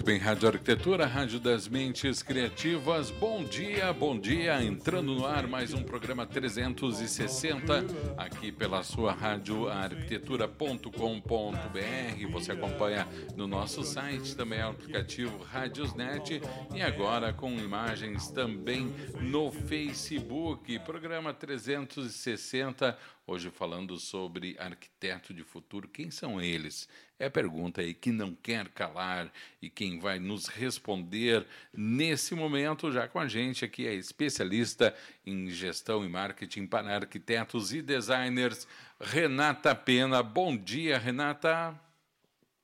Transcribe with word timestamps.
Muito 0.00 0.06
bem, 0.06 0.18
Rádio 0.18 0.48
Arquitetura, 0.48 1.04
Rádio 1.04 1.38
das 1.38 1.68
Mentes 1.68 2.22
Criativas. 2.22 3.10
Bom 3.10 3.44
dia, 3.44 3.92
bom 3.92 4.18
dia. 4.18 4.64
Entrando 4.64 5.14
no 5.14 5.26
ar 5.26 5.46
mais 5.46 5.74
um 5.74 5.82
programa 5.82 6.26
360 6.26 7.84
aqui 8.16 8.50
pela 8.50 8.82
sua 8.82 9.12
rádio 9.12 9.68
arquitetura.com.br. 9.68 12.32
Você 12.32 12.52
acompanha 12.52 13.06
no 13.36 13.46
nosso 13.46 13.84
site, 13.84 14.34
também 14.34 14.60
é 14.60 14.66
o 14.66 14.70
aplicativo 14.70 15.44
Rádiosnet 15.44 16.40
e 16.74 16.80
agora 16.80 17.34
com 17.34 17.52
imagens 17.52 18.30
também 18.30 18.90
no 19.20 19.52
Facebook. 19.52 20.78
Programa 20.78 21.34
360 21.34 22.96
Hoje 23.32 23.48
falando 23.48 23.96
sobre 23.96 24.56
arquiteto 24.58 25.32
de 25.32 25.44
futuro, 25.44 25.86
quem 25.86 26.10
são 26.10 26.40
eles? 26.40 26.88
É 27.16 27.26
a 27.26 27.30
pergunta 27.30 27.80
aí 27.80 27.94
que 27.94 28.10
não 28.10 28.34
quer 28.34 28.68
calar 28.70 29.32
e 29.62 29.70
quem 29.70 30.00
vai 30.00 30.18
nos 30.18 30.48
responder 30.48 31.46
nesse 31.72 32.34
momento, 32.34 32.90
já 32.90 33.06
com 33.06 33.20
a 33.20 33.28
gente 33.28 33.64
aqui, 33.64 33.86
é 33.86 33.94
especialista 33.94 34.92
em 35.24 35.48
gestão 35.48 36.04
e 36.04 36.08
marketing 36.08 36.66
para 36.66 36.92
arquitetos 36.92 37.72
e 37.72 37.80
designers, 37.80 38.66
Renata 39.00 39.76
Pena. 39.76 40.24
Bom 40.24 40.56
dia, 40.56 40.98
Renata. 40.98 41.80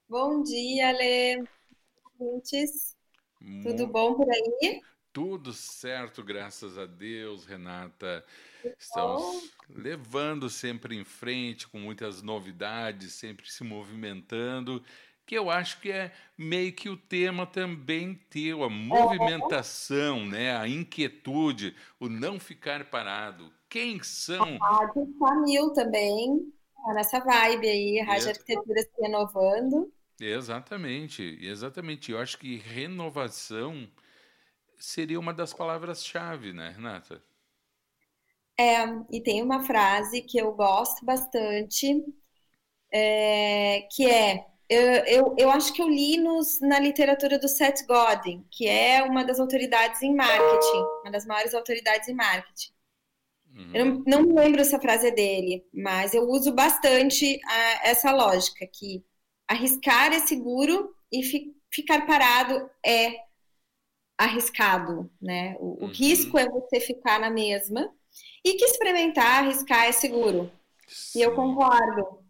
Bom 0.08 0.42
dia, 0.42 0.90
Lê. 0.90 1.44
Tudo 3.62 3.86
bom 3.86 4.16
por 4.16 4.28
aí? 4.28 4.82
Tudo 5.16 5.50
certo, 5.54 6.22
graças 6.22 6.76
a 6.76 6.84
Deus, 6.84 7.46
Renata. 7.46 8.22
Estamos 8.78 9.50
levando 9.66 10.50
sempre 10.50 10.94
em 10.94 11.04
frente, 11.04 11.66
com 11.66 11.78
muitas 11.78 12.20
novidades, 12.20 13.14
sempre 13.14 13.50
se 13.50 13.64
movimentando, 13.64 14.84
que 15.24 15.34
eu 15.34 15.48
acho 15.48 15.80
que 15.80 15.90
é 15.90 16.12
meio 16.36 16.70
que 16.74 16.90
o 16.90 16.98
tema 16.98 17.46
também 17.46 18.20
teu, 18.28 18.62
a 18.62 18.68
movimentação, 18.68 20.26
né? 20.26 20.54
a 20.54 20.68
inquietude, 20.68 21.74
o 21.98 22.10
não 22.10 22.38
ficar 22.38 22.84
parado. 22.90 23.50
Quem 23.70 24.02
são? 24.02 24.58
A 24.60 24.80
Rádio 24.80 25.16
Famil 25.18 25.70
também, 25.70 26.52
tá 26.84 26.92
nessa 26.92 27.20
vibe 27.20 27.66
aí, 27.66 28.00
Rádio 28.02 28.28
Arquitetura 28.28 28.82
se 28.82 29.00
renovando. 29.00 29.90
Exatamente, 30.20 31.38
exatamente. 31.40 32.12
Eu 32.12 32.18
acho 32.18 32.36
que 32.36 32.56
renovação 32.56 33.88
seria 34.78 35.18
uma 35.18 35.32
das 35.32 35.52
palavras-chave, 35.52 36.52
né, 36.52 36.70
Renata? 36.70 37.22
É, 38.58 38.84
e 39.10 39.20
tem 39.20 39.42
uma 39.42 39.62
frase 39.64 40.22
que 40.22 40.38
eu 40.38 40.52
gosto 40.52 41.04
bastante, 41.04 42.02
é, 42.92 43.86
que 43.90 44.08
é, 44.08 44.46
eu, 44.68 44.82
eu, 45.04 45.36
eu, 45.38 45.50
acho 45.50 45.72
que 45.72 45.82
eu 45.82 45.88
li 45.88 46.16
nos, 46.16 46.60
na 46.60 46.78
literatura 46.78 47.38
do 47.38 47.48
Seth 47.48 47.86
Godin, 47.86 48.46
que 48.50 48.66
é 48.66 49.02
uma 49.02 49.24
das 49.24 49.38
autoridades 49.38 50.02
em 50.02 50.14
marketing, 50.14 50.84
uma 51.02 51.10
das 51.10 51.26
maiores 51.26 51.54
autoridades 51.54 52.08
em 52.08 52.14
marketing. 52.14 52.72
Uhum. 53.54 53.70
Eu 53.74 53.84
não, 53.84 54.02
não 54.06 54.22
me 54.22 54.34
lembro 54.34 54.60
essa 54.60 54.80
frase 54.80 55.10
dele, 55.10 55.66
mas 55.72 56.14
eu 56.14 56.22
uso 56.22 56.52
bastante 56.54 57.38
a, 57.44 57.88
essa 57.88 58.10
lógica, 58.10 58.66
que 58.66 59.04
arriscar 59.46 60.12
é 60.12 60.18
seguro 60.18 60.94
e 61.12 61.22
fi, 61.22 61.54
ficar 61.70 62.06
parado 62.06 62.68
é 62.84 63.25
arriscado, 64.16 65.10
né? 65.20 65.56
O, 65.58 65.66
uhum. 65.66 65.84
o, 65.84 65.86
risco 65.86 66.38
é 66.38 66.48
você 66.48 66.80
ficar 66.80 67.20
na 67.20 67.30
mesma 67.30 67.92
e 68.44 68.54
que 68.54 68.64
experimentar, 68.64 69.44
arriscar 69.44 69.84
é 69.84 69.92
seguro. 69.92 70.50
Sim. 70.86 71.18
E 71.18 71.22
eu 71.22 71.34
concordo. 71.34 72.24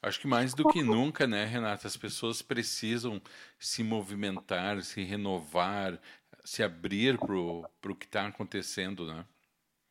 Acho 0.00 0.20
que 0.20 0.26
mais 0.26 0.52
do 0.52 0.68
que 0.68 0.82
nunca, 0.82 1.26
né, 1.26 1.46
Renata, 1.46 1.86
as 1.86 1.96
pessoas 1.96 2.42
precisam 2.42 3.22
se 3.58 3.82
movimentar, 3.82 4.82
se 4.82 5.02
renovar, 5.02 5.98
se 6.44 6.62
abrir 6.62 7.18
para 7.18 7.34
o 7.34 7.96
que 7.98 8.04
está 8.04 8.26
acontecendo, 8.26 9.06
né? 9.06 9.24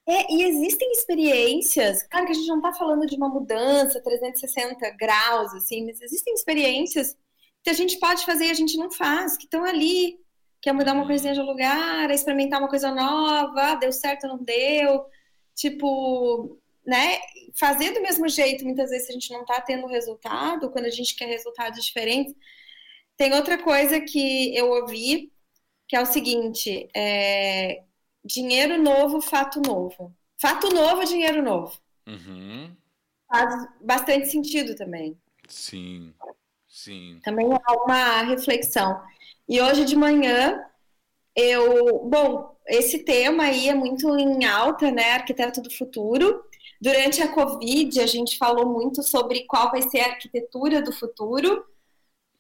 É, 0.05 0.33
e 0.33 0.43
existem 0.43 0.91
experiências, 0.91 2.03
claro 2.03 2.25
que 2.25 2.33
a 2.33 2.35
gente 2.35 2.47
não 2.47 2.57
está 2.57 2.73
falando 2.73 3.07
de 3.07 3.15
uma 3.15 3.29
mudança 3.29 4.01
360 4.01 4.89
graus, 4.99 5.53
assim, 5.53 5.85
mas 5.85 6.01
existem 6.01 6.33
experiências 6.33 7.17
que 7.63 7.69
a 7.69 7.73
gente 7.73 7.97
pode 7.99 8.25
fazer 8.25 8.45
e 8.45 8.51
a 8.51 8.55
gente 8.55 8.77
não 8.77 8.91
faz, 8.91 9.37
que 9.37 9.45
estão 9.45 9.63
ali, 9.63 10.19
quer 10.61 10.73
mudar 10.73 10.93
uma 10.93 11.05
coisinha 11.05 11.33
de 11.33 11.41
lugar, 11.41 12.11
experimentar 12.11 12.59
uma 12.59 12.69
coisa 12.69 12.91
nova, 12.91 13.75
deu 13.75 13.91
certo, 13.91 14.27
não 14.27 14.37
deu, 14.37 15.05
tipo, 15.55 16.59
né, 16.85 17.19
fazer 17.57 17.91
do 17.91 18.01
mesmo 18.01 18.27
jeito, 18.27 18.65
muitas 18.65 18.89
vezes 18.89 19.09
a 19.09 19.13
gente 19.13 19.31
não 19.31 19.41
está 19.41 19.61
tendo 19.61 19.87
resultado, 19.87 20.69
quando 20.71 20.85
a 20.85 20.89
gente 20.89 21.15
quer 21.15 21.25
resultados 21.25 21.83
diferentes. 21.83 22.35
Tem 23.15 23.33
outra 23.33 23.57
coisa 23.57 24.01
que 24.01 24.55
eu 24.55 24.69
ouvi, 24.69 25.31
que 25.87 25.95
é 25.95 26.01
o 26.01 26.05
seguinte, 26.05 26.89
é, 26.95 27.83
dinheiro 28.23 28.81
novo, 28.81 29.21
fato 29.21 29.61
novo. 29.61 30.13
Fato 30.37 30.73
novo, 30.73 31.05
dinheiro 31.05 31.41
novo. 31.41 31.77
Uhum. 32.07 32.75
Faz 33.29 33.67
bastante 33.81 34.27
sentido 34.27 34.75
também. 34.75 35.17
Sim. 35.47 36.13
Sim. 36.83 37.19
Também 37.23 37.47
é 37.51 37.71
uma 37.71 38.21
reflexão. 38.23 38.99
E 39.47 39.61
hoje 39.61 39.85
de 39.85 39.95
manhã 39.95 40.59
eu, 41.35 41.99
bom, 42.05 42.55
esse 42.67 42.99
tema 42.99 43.43
aí 43.43 43.69
é 43.69 43.73
muito 43.73 44.07
em 44.17 44.45
alta, 44.45 44.91
né, 44.91 45.13
arquiteto 45.13 45.61
do 45.61 45.71
futuro. 45.71 46.43
Durante 46.81 47.21
a 47.21 47.31
Covid, 47.31 47.99
a 48.01 48.05
gente 48.05 48.37
falou 48.37 48.67
muito 48.67 49.01
sobre 49.01 49.45
qual 49.45 49.71
vai 49.71 49.81
ser 49.81 50.01
a 50.01 50.11
arquitetura 50.11 50.81
do 50.81 50.91
futuro. 50.91 51.65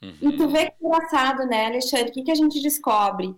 Uhum. 0.01 0.17
E 0.21 0.37
tu 0.37 0.49
vê 0.49 0.69
que 0.69 0.85
engraçado, 0.85 1.45
né, 1.47 1.67
Alexandre? 1.67 2.09
O 2.09 2.13
que, 2.13 2.23
que 2.23 2.31
a 2.31 2.35
gente 2.35 2.61
descobre? 2.61 3.33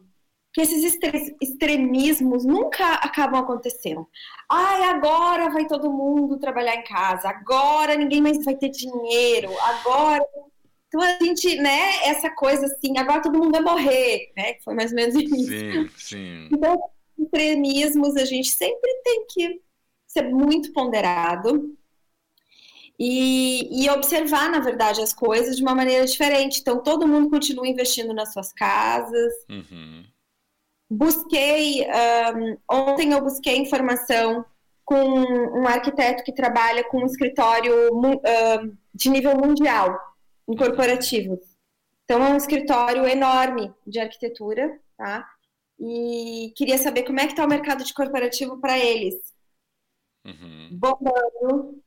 Que 0.51 0.61
esses 0.61 0.97
extremismos 1.41 2.43
nunca 2.43 2.95
acabam 2.95 3.39
acontecendo. 3.39 4.07
Ai, 4.49 4.83
agora 4.85 5.49
vai 5.49 5.67
todo 5.67 5.91
mundo 5.91 6.39
trabalhar 6.39 6.75
em 6.75 6.83
casa, 6.83 7.29
agora 7.29 7.95
ninguém 7.95 8.21
mais 8.21 8.43
vai 8.43 8.55
ter 8.55 8.69
dinheiro, 8.69 9.51
agora 9.59 10.25
então 10.95 11.01
a 11.01 11.23
gente, 11.23 11.57
né, 11.57 12.03
essa 12.03 12.29
coisa 12.29 12.65
assim, 12.67 12.97
agora 12.97 13.21
todo 13.21 13.37
mundo 13.37 13.51
vai 13.51 13.61
morrer, 13.61 14.31
né? 14.35 14.53
Que 14.53 14.63
foi 14.63 14.73
mais 14.73 14.91
ou 14.91 14.95
menos 14.95 15.15
isso. 15.15 15.35
Sim, 15.35 15.89
sim. 15.97 16.49
Então, 16.51 16.89
extremismos 17.19 18.15
a 18.15 18.23
gente 18.23 18.49
sempre 18.49 18.89
tem 19.03 19.25
que 19.27 19.61
ser 20.07 20.29
muito 20.29 20.71
ponderado 20.71 21.75
e, 22.97 23.83
e, 23.83 23.89
observar, 23.89 24.49
na 24.49 24.59
verdade, 24.59 25.01
as 25.01 25.13
coisas 25.13 25.57
de 25.57 25.61
uma 25.61 25.75
maneira 25.75 26.05
diferente. 26.05 26.61
Então, 26.61 26.81
todo 26.81 27.07
mundo 27.07 27.29
continua 27.29 27.67
investindo 27.67 28.13
nas 28.13 28.31
suas 28.31 28.53
casas. 28.53 29.33
Uhum. 29.49 30.05
Busquei, 30.89 31.85
um, 32.37 32.57
ontem 32.71 33.11
eu 33.11 33.21
busquei 33.21 33.57
informação 33.57 34.45
com 34.85 34.95
um 34.95 35.67
arquiteto 35.67 36.23
que 36.23 36.31
trabalha 36.31 36.85
com 36.85 36.99
um 36.99 37.05
escritório 37.05 37.73
um, 37.91 38.77
de 38.93 39.09
nível 39.09 39.35
mundial 39.35 39.99
corporativos. 40.53 41.39
Então, 42.03 42.23
é 42.23 42.29
um 42.29 42.37
escritório 42.37 43.05
enorme 43.07 43.73
de 43.85 43.99
arquitetura, 43.99 44.79
tá? 44.95 45.27
E 45.79 46.53
queria 46.55 46.77
saber 46.77 47.03
como 47.03 47.19
é 47.19 47.25
que 47.25 47.33
está 47.33 47.43
o 47.43 47.49
mercado 47.49 47.83
de 47.83 47.93
corporativo 47.93 48.59
para 48.59 48.77
eles. 48.77 49.15
Uhum. 50.23 50.69
Bombando. 50.71 51.83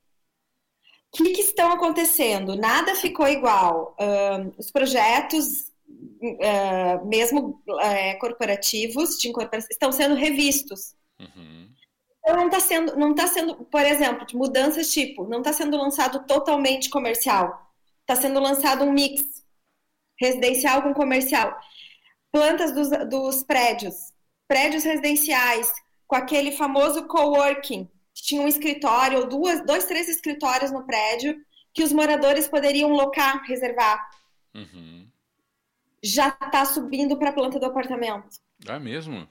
O 1.10 1.16
que, 1.16 1.32
que, 1.32 1.40
estão 1.40 1.72
acontecendo? 1.72 2.54
Nada 2.56 2.94
ficou 2.94 3.26
igual. 3.28 3.96
Uh, 3.98 4.52
os 4.58 4.70
projetos, 4.70 5.72
uh, 5.88 7.06
mesmo 7.06 7.62
uh, 7.66 8.18
corporativos, 8.20 9.16
de 9.18 9.28
incorporação, 9.28 9.68
estão 9.70 9.90
sendo 9.90 10.14
revistos. 10.14 10.94
Uhum. 11.18 11.68
Então, 12.18 12.36
não 12.36 12.46
está 12.46 12.60
sendo, 12.60 12.96
não 12.96 13.14
tá 13.14 13.26
sendo, 13.26 13.54
por 13.64 13.80
exemplo, 13.80 14.26
de 14.26 14.36
mudanças 14.36 14.92
tipo, 14.92 15.24
não 15.26 15.38
está 15.38 15.52
sendo 15.52 15.76
lançado 15.78 16.26
totalmente 16.26 16.90
comercial 16.90 17.67
está 18.08 18.16
sendo 18.16 18.40
lançado 18.40 18.84
um 18.84 18.92
mix 18.92 19.22
residencial 20.18 20.82
com 20.82 20.94
comercial. 20.94 21.58
Plantas 22.32 22.72
dos, 22.72 22.88
dos 23.08 23.44
prédios 23.44 23.94
prédios 24.48 24.82
residenciais 24.82 25.70
com 26.06 26.16
aquele 26.16 26.52
famoso 26.52 27.06
coworking, 27.06 27.86
tinha 28.14 28.40
um 28.40 28.48
escritório, 28.48 29.18
ou 29.18 29.28
duas, 29.28 29.64
dois, 29.64 29.84
três 29.84 30.08
escritórios 30.08 30.72
no 30.72 30.84
prédio 30.84 31.38
que 31.74 31.84
os 31.84 31.92
moradores 31.92 32.48
poderiam 32.48 32.90
locar, 32.90 33.44
reservar. 33.44 34.10
Uhum. 34.54 35.06
Já 36.02 36.28
está 36.28 36.64
subindo 36.64 37.16
para 37.18 37.28
a 37.28 37.32
planta 37.32 37.60
do 37.60 37.66
apartamento. 37.66 38.40
É 38.66 38.78
mesmo? 38.78 39.28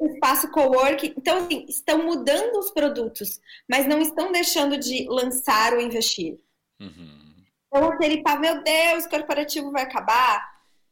O 0.00 0.06
espaço 0.06 0.50
coworking. 0.50 1.14
Então, 1.16 1.38
assim, 1.38 1.64
estão 1.68 2.04
mudando 2.04 2.58
os 2.58 2.70
produtos, 2.70 3.40
mas 3.70 3.86
não 3.86 4.00
estão 4.00 4.32
deixando 4.32 4.76
de 4.76 5.06
lançar 5.08 5.74
ou 5.74 5.80
investir. 5.80 6.38
Uhum. 6.80 7.33
Então, 7.74 7.90
aquele 7.90 8.22
pá, 8.22 8.36
meu 8.36 8.62
Deus, 8.62 9.04
o 9.04 9.10
corporativo 9.10 9.72
vai 9.72 9.82
acabar. 9.82 10.48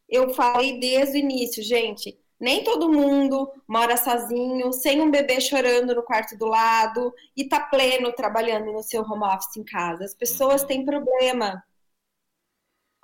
Eu 0.09 0.35
falei 0.35 0.81
desde 0.81 1.17
o 1.17 1.21
início, 1.21 1.63
gente, 1.63 2.19
nem 2.41 2.65
todo 2.65 2.91
mundo 2.93 3.49
mora 3.69 3.97
sozinho, 3.97 4.73
sem 4.73 5.01
um 5.01 5.09
bebê 5.09 5.41
chorando 5.41 5.95
no 5.95 6.03
quarto 6.03 6.37
do 6.37 6.47
lado 6.47 7.15
e 7.37 7.49
tá 7.49 7.61
pleno 7.61 8.13
trabalhando 8.13 8.73
no 8.73 8.83
seu 8.83 9.03
home 9.03 9.25
office 9.25 9.57
em 9.57 9.65
casa. 9.65 10.05
As 10.05 10.15
pessoas 10.15 10.65
têm 10.65 10.85
problema. 10.85 11.63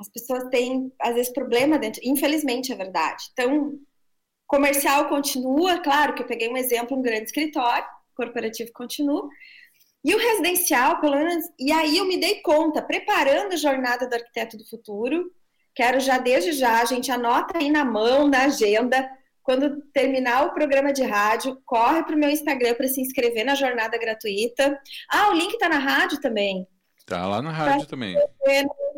As 0.01 0.09
pessoas 0.09 0.45
têm, 0.51 0.93
às 1.01 1.15
vezes, 1.15 1.33
problema 1.33 1.79
dentro. 1.79 2.01
Infelizmente, 2.05 2.73
é 2.73 2.77
verdade. 2.77 3.29
Então, 3.33 3.79
comercial 4.47 5.09
continua, 5.09 5.79
claro 5.81 6.15
que 6.17 6.23
eu 6.23 6.27
peguei 6.27 6.49
um 6.49 6.57
exemplo, 6.57 6.97
um 6.97 7.03
grande 7.03 7.27
escritório, 7.27 7.87
corporativo 8.17 8.73
continua. 8.73 9.29
E 10.05 10.15
o 10.15 10.19
residencial, 10.19 11.00
pelo 11.00 11.17
menos, 11.17 11.45
e 11.59 11.73
aí 11.73 11.99
eu 11.99 12.05
me 12.05 12.19
dei 12.19 12.41
conta, 12.41 12.81
preparando 12.81 13.53
a 13.53 13.56
jornada 13.56 14.09
do 14.09 14.15
arquiteto 14.15 14.56
do 14.56 14.69
futuro, 14.69 15.31
quero 15.75 16.00
já 16.00 16.19
desde 16.19 16.53
já, 16.53 16.81
a 16.81 16.85
gente 16.85 17.11
anota 17.11 17.59
aí 17.59 17.71
na 17.71 17.85
mão, 17.85 18.29
na 18.29 18.45
agenda, 18.45 19.09
quando 19.43 19.81
terminar 19.93 20.47
o 20.47 20.53
programa 20.53 20.93
de 20.93 21.03
rádio, 21.03 21.61
corre 21.65 22.05
para 22.05 22.15
o 22.15 22.19
meu 22.19 22.31
Instagram 22.31 22.75
para 22.75 22.87
se 22.87 23.00
inscrever 23.00 23.45
na 23.45 23.55
jornada 23.55 23.99
gratuita. 23.99 24.79
Ah, 25.11 25.31
o 25.31 25.33
link 25.33 25.55
está 25.55 25.69
na 25.69 25.79
rádio 25.79 26.21
também. 26.21 26.67
Tá 27.06 27.27
lá 27.27 27.41
na 27.41 27.50
rádio 27.50 27.81
pra 27.81 27.87
também. 27.87 28.15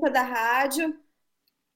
Na 0.03 0.09
da 0.09 0.23
rádio. 0.23 0.93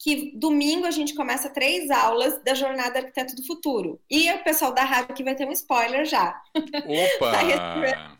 Que 0.00 0.36
domingo 0.36 0.86
a 0.86 0.90
gente 0.90 1.14
começa 1.14 1.48
três 1.48 1.88
aulas 1.88 2.42
da 2.42 2.52
jornada 2.52 2.98
Arquiteto 2.98 3.36
do 3.36 3.46
Futuro. 3.46 4.00
E 4.10 4.30
o 4.32 4.42
pessoal 4.42 4.74
da 4.74 4.82
rádio 4.82 5.12
aqui 5.12 5.22
vai 5.22 5.36
ter 5.36 5.46
um 5.46 5.52
spoiler 5.52 6.04
já. 6.04 6.42
Opa! 6.56 7.32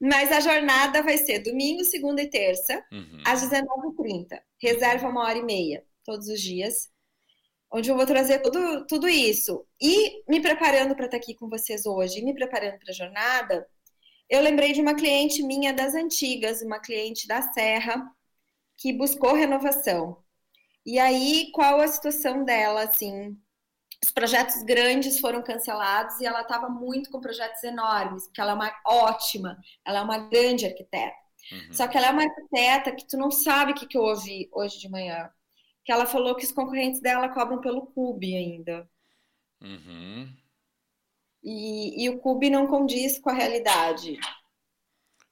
Mas 0.00 0.30
a 0.32 0.40
jornada 0.40 1.02
vai 1.02 1.16
ser 1.18 1.40
domingo, 1.40 1.84
segunda 1.84 2.22
e 2.22 2.30
terça, 2.30 2.84
uhum. 2.92 3.22
às 3.24 3.42
19h30. 3.42 4.40
Reserva 4.60 5.08
uma 5.08 5.24
hora 5.24 5.38
e 5.38 5.42
meia 5.42 5.84
todos 6.04 6.28
os 6.28 6.40
dias 6.40 6.90
onde 7.70 7.90
eu 7.90 7.96
vou 7.96 8.06
trazer 8.06 8.40
tudo, 8.40 8.86
tudo 8.86 9.08
isso. 9.08 9.66
E 9.80 10.22
me 10.28 10.40
preparando 10.40 10.94
para 10.94 11.06
estar 11.06 11.18
tá 11.18 11.22
aqui 11.22 11.34
com 11.34 11.48
vocês 11.48 11.84
hoje, 11.86 12.24
me 12.24 12.34
preparando 12.34 12.78
para 12.78 12.90
a 12.90 12.94
jornada, 12.94 13.66
eu 14.28 14.40
lembrei 14.40 14.72
de 14.72 14.80
uma 14.80 14.94
cliente 14.94 15.42
minha 15.42 15.72
das 15.72 15.94
antigas, 15.94 16.62
uma 16.62 16.80
cliente 16.80 17.26
da 17.28 17.42
Serra, 17.42 18.10
que 18.76 18.92
buscou 18.92 19.34
renovação. 19.34 20.16
E 20.84 20.98
aí, 20.98 21.50
qual 21.52 21.80
a 21.80 21.88
situação 21.88 22.44
dela, 22.44 22.84
assim? 22.84 23.36
Os 24.02 24.10
projetos 24.10 24.62
grandes 24.62 25.18
foram 25.18 25.42
cancelados 25.42 26.20
e 26.20 26.26
ela 26.26 26.42
estava 26.42 26.68
muito 26.68 27.10
com 27.10 27.20
projetos 27.20 27.62
enormes, 27.64 28.26
porque 28.26 28.40
ela 28.40 28.52
é 28.52 28.54
uma 28.54 28.72
ótima, 28.86 29.58
ela 29.84 29.98
é 29.98 30.02
uma 30.02 30.18
grande 30.18 30.66
arquiteta. 30.66 31.16
Uhum. 31.50 31.72
Só 31.72 31.86
que 31.88 31.96
ela 31.96 32.08
é 32.08 32.10
uma 32.10 32.24
arquiteta 32.24 32.94
que 32.94 33.06
tu 33.06 33.16
não 33.16 33.30
sabe 33.30 33.72
o 33.72 33.74
que, 33.74 33.86
que 33.86 33.96
eu 33.96 34.02
ouvi 34.02 34.48
hoje 34.52 34.78
de 34.78 34.88
manhã 34.88 35.30
que 35.86 35.92
ela 35.92 36.04
falou 36.04 36.34
que 36.34 36.44
os 36.44 36.50
concorrentes 36.50 37.00
dela 37.00 37.28
cobram 37.28 37.60
pelo 37.60 37.86
CUB 37.86 38.36
ainda. 38.36 38.90
Uhum. 39.62 40.28
E, 41.44 42.04
e, 42.04 42.10
o 42.10 42.18
CUB 42.18 42.50
não 42.50 42.66
condiz 42.66 43.20
com 43.20 43.30
a 43.30 43.32
realidade. 43.32 44.18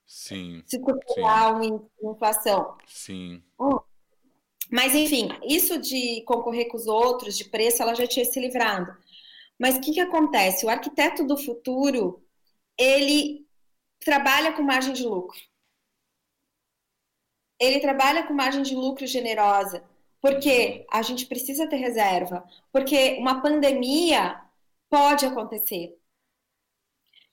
Sim. 0.07 0.63
Se 0.65 0.79
cultural, 0.79 1.61
inflação. 2.01 2.79
Sim. 2.87 3.43
Hum. 3.59 3.81
Mas, 4.75 4.93
enfim, 4.93 5.29
isso 5.45 5.79
de 5.79 6.23
concorrer 6.23 6.67
com 6.67 6.77
os 6.77 6.89
outros, 6.89 7.39
de 7.39 7.45
preço, 7.45 7.81
ela 7.81 7.95
já 7.95 8.09
tinha 8.09 8.25
se 8.25 8.41
livrado. 8.41 8.93
Mas 9.57 9.77
o 9.77 9.81
que, 9.81 9.93
que 9.93 10.01
acontece? 10.01 10.67
O 10.67 10.69
arquiteto 10.69 11.25
do 11.25 11.37
futuro, 11.37 12.21
ele 12.77 13.47
trabalha 14.01 14.53
com 14.53 14.63
margem 14.63 14.93
de 14.93 15.05
lucro. 15.05 15.39
Ele 17.57 17.79
trabalha 17.79 18.27
com 18.27 18.35
margem 18.35 18.63
de 18.63 18.75
lucro 18.75 19.07
generosa. 19.07 19.85
Porque 20.21 20.85
a 20.91 21.03
gente 21.03 21.27
precisa 21.27 21.69
ter 21.69 21.77
reserva. 21.77 22.45
Porque 22.73 23.17
uma 23.21 23.41
pandemia 23.41 24.43
pode 24.91 25.25
acontecer. 25.25 25.97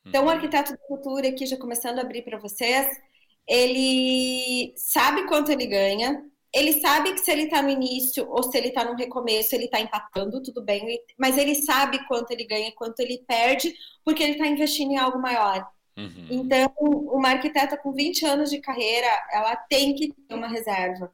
Então, 0.06 0.24
o 0.24 0.26
uhum. 0.26 0.32
arquiteto 0.32 0.74
do 0.74 0.88
futuro, 0.88 1.28
aqui 1.28 1.48
já 1.48 1.58
começando 1.58 1.98
a 1.98 2.02
abrir 2.04 2.22
para 2.22 2.38
vocês, 2.38 3.02
ele 3.48 4.74
sabe 4.78 5.26
quanto 5.26 5.52
ele 5.52 5.66
ganha, 5.66 6.31
ele 6.54 6.74
sabe 6.82 7.14
que 7.14 7.20
se 7.20 7.32
ele 7.32 7.44
está 7.44 7.62
no 7.62 7.70
início 7.70 8.30
ou 8.30 8.44
se 8.44 8.58
ele 8.58 8.68
está 8.68 8.84
no 8.84 8.96
recomeço, 8.96 9.56
ele 9.56 9.66
está 9.66 9.80
empatando, 9.80 10.44
tudo 10.44 10.62
bem, 10.64 11.00
mas 11.18 11.38
ele 11.38 11.56
sabe 11.56 12.06
quanto 12.08 12.32
ele 12.32 12.46
ganha, 12.46 12.72
quanto 12.74 13.00
ele 13.00 13.24
perde, 13.26 13.74
porque 14.04 14.22
ele 14.22 14.34
está 14.34 14.48
investindo 14.48 14.92
em 14.92 14.98
algo 14.98 15.20
maior. 15.20 15.66
Uhum. 15.98 16.28
Então, 16.30 16.74
uma 16.78 17.30
arquiteta 17.30 17.78
com 17.78 17.94
20 17.94 18.26
anos 18.26 18.50
de 18.50 18.60
carreira, 18.60 19.08
ela 19.32 19.56
tem 19.56 19.94
que 19.96 20.14
ter 20.14 20.36
uma 20.36 20.48
reserva. 20.48 21.14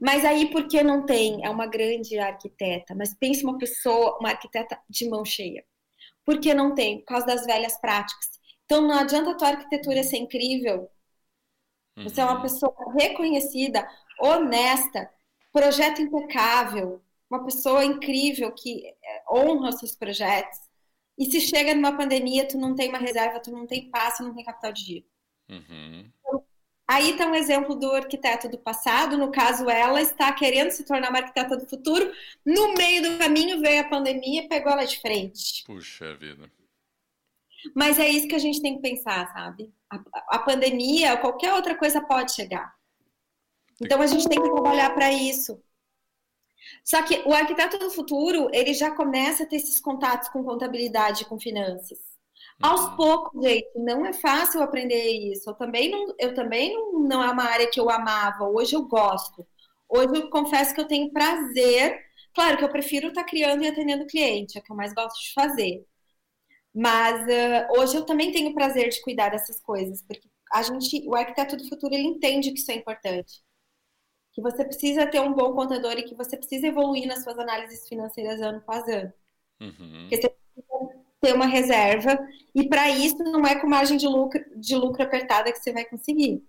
Mas 0.00 0.24
aí, 0.24 0.50
por 0.50 0.68
que 0.68 0.82
não 0.82 1.04
tem? 1.04 1.44
É 1.44 1.50
uma 1.50 1.66
grande 1.66 2.18
arquiteta, 2.18 2.94
mas 2.94 3.14
pense 3.14 3.44
uma 3.44 3.58
pessoa, 3.58 4.18
uma 4.18 4.30
arquiteta 4.30 4.78
de 4.88 5.08
mão 5.08 5.24
cheia. 5.24 5.64
Por 6.24 6.38
que 6.38 6.54
não 6.54 6.74
tem? 6.74 6.98
Por 6.98 7.06
causa 7.06 7.26
das 7.26 7.44
velhas 7.44 7.78
práticas. 7.80 8.30
Então, 8.64 8.82
não 8.82 8.98
adianta 8.98 9.30
a 9.30 9.34
tua 9.34 9.48
arquitetura 9.48 10.02
ser 10.02 10.18
incrível. 10.18 10.88
Você 11.96 12.20
é 12.20 12.24
uma 12.24 12.36
uhum. 12.36 12.42
pessoa 12.42 12.74
reconhecida, 12.98 13.86
honesta, 14.22 15.10
projeto 15.52 16.00
impecável, 16.00 17.02
uma 17.30 17.44
pessoa 17.44 17.84
incrível 17.84 18.52
que 18.52 18.86
é, 18.86 19.22
honra 19.30 19.70
os 19.70 19.78
seus 19.78 19.94
projetos. 19.94 20.58
E 21.18 21.26
se 21.26 21.40
chega 21.40 21.74
numa 21.74 21.96
pandemia, 21.96 22.46
tu 22.46 22.58
não 22.58 22.74
tem 22.74 22.88
uma 22.88 22.98
reserva, 22.98 23.40
tu 23.40 23.50
não 23.50 23.66
tem 23.66 23.90
passe, 23.90 24.22
não 24.22 24.34
tem 24.34 24.44
capital 24.44 24.72
de 24.72 24.82
giro. 24.82 25.06
Uhum. 25.48 26.10
Aí 26.88 27.10
está 27.10 27.26
um 27.26 27.34
exemplo 27.34 27.74
do 27.74 27.90
arquiteto 27.92 28.48
do 28.48 28.58
passado, 28.58 29.16
no 29.16 29.30
caso, 29.30 29.68
ela 29.70 30.00
está 30.00 30.32
querendo 30.32 30.70
se 30.70 30.84
tornar 30.84 31.10
uma 31.10 31.20
arquiteta 31.20 31.56
do 31.56 31.66
futuro, 31.66 32.12
no 32.44 32.74
meio 32.74 33.02
do 33.02 33.18
caminho 33.18 33.60
veio 33.60 33.80
a 33.80 33.88
pandemia 33.88 34.42
e 34.42 34.48
pegou 34.48 34.72
ela 34.72 34.84
de 34.84 35.00
frente. 35.00 35.64
Puxa 35.64 36.14
vida. 36.16 36.50
Mas 37.74 37.98
é 37.98 38.08
isso 38.08 38.28
que 38.28 38.34
a 38.34 38.40
gente 38.40 38.60
tem 38.60 38.76
que 38.76 38.82
pensar, 38.82 39.32
sabe? 39.32 39.72
A, 39.88 40.02
a 40.36 40.38
pandemia, 40.40 41.16
qualquer 41.16 41.54
outra 41.54 41.76
coisa 41.76 42.00
pode 42.00 42.34
chegar. 42.34 42.74
Então 43.84 44.00
a 44.00 44.06
gente 44.06 44.28
tem 44.28 44.40
que 44.40 44.50
trabalhar 44.50 44.90
para 44.94 45.12
isso. 45.12 45.60
Só 46.84 47.02
que 47.02 47.22
o 47.26 47.32
arquiteto 47.32 47.78
do 47.78 47.90
futuro, 47.90 48.48
ele 48.52 48.72
já 48.72 48.90
começa 48.90 49.42
a 49.42 49.46
ter 49.46 49.56
esses 49.56 49.80
contatos 49.80 50.28
com 50.28 50.44
contabilidade 50.44 51.24
com 51.24 51.38
finanças. 51.38 51.98
Aos 52.62 52.82
uhum. 52.82 52.96
poucos, 52.96 53.42
gente, 53.42 53.68
não 53.76 54.06
é 54.06 54.12
fácil 54.12 54.62
aprender 54.62 55.10
isso. 55.32 55.50
Eu 55.50 55.54
também 55.54 55.90
não, 55.90 56.14
eu 56.18 56.34
também 56.34 56.72
não, 56.72 57.00
não 57.00 57.22
é 57.22 57.30
uma 57.30 57.44
área 57.44 57.68
que 57.68 57.80
eu 57.80 57.90
amava. 57.90 58.48
Hoje 58.48 58.74
eu 58.74 58.82
gosto. 58.84 59.46
Hoje 59.88 60.16
eu 60.16 60.30
confesso 60.30 60.74
que 60.74 60.80
eu 60.80 60.86
tenho 60.86 61.12
prazer. 61.12 61.98
Claro 62.34 62.56
que 62.56 62.64
eu 62.64 62.70
prefiro 62.70 63.08
estar 63.08 63.24
criando 63.24 63.62
e 63.62 63.68
atendendo 63.68 64.06
cliente, 64.06 64.56
é 64.56 64.60
o 64.60 64.64
que 64.64 64.72
eu 64.72 64.76
mais 64.76 64.94
gosto 64.94 65.20
de 65.20 65.34
fazer. 65.34 65.84
Mas 66.74 67.20
uh, 67.26 67.78
hoje 67.78 67.96
eu 67.96 68.06
também 68.06 68.32
tenho 68.32 68.54
prazer 68.54 68.88
de 68.88 69.02
cuidar 69.02 69.28
dessas 69.30 69.60
coisas, 69.60 70.02
porque 70.02 70.26
a 70.50 70.62
gente, 70.62 71.06
o 71.06 71.14
arquiteto 71.14 71.56
do 71.56 71.68
futuro, 71.68 71.94
ele 71.94 72.06
entende 72.08 72.50
que 72.52 72.58
isso 72.58 72.70
é 72.70 72.74
importante. 72.74 73.41
Que 74.32 74.40
você 74.40 74.64
precisa 74.64 75.06
ter 75.06 75.20
um 75.20 75.32
bom 75.32 75.52
contador 75.52 75.92
e 75.92 76.02
que 76.02 76.14
você 76.14 76.36
precisa 76.36 76.66
evoluir 76.66 77.06
nas 77.06 77.22
suas 77.22 77.38
análises 77.38 77.86
financeiras 77.88 78.40
ano 78.40 78.58
após 78.58 78.86
ano. 78.88 79.12
Uhum. 79.60 80.08
Porque 80.08 80.16
você 80.16 80.28
precisa 80.28 81.02
ter 81.20 81.34
uma 81.34 81.46
reserva, 81.46 82.18
e 82.52 82.68
para 82.68 82.90
isso 82.90 83.18
não 83.18 83.46
é 83.46 83.54
com 83.54 83.68
margem 83.68 83.96
de 83.96 84.08
lucro, 84.08 84.42
de 84.56 84.74
lucro 84.74 85.02
apertada 85.02 85.52
que 85.52 85.58
você 85.58 85.72
vai 85.72 85.84
conseguir. 85.84 86.42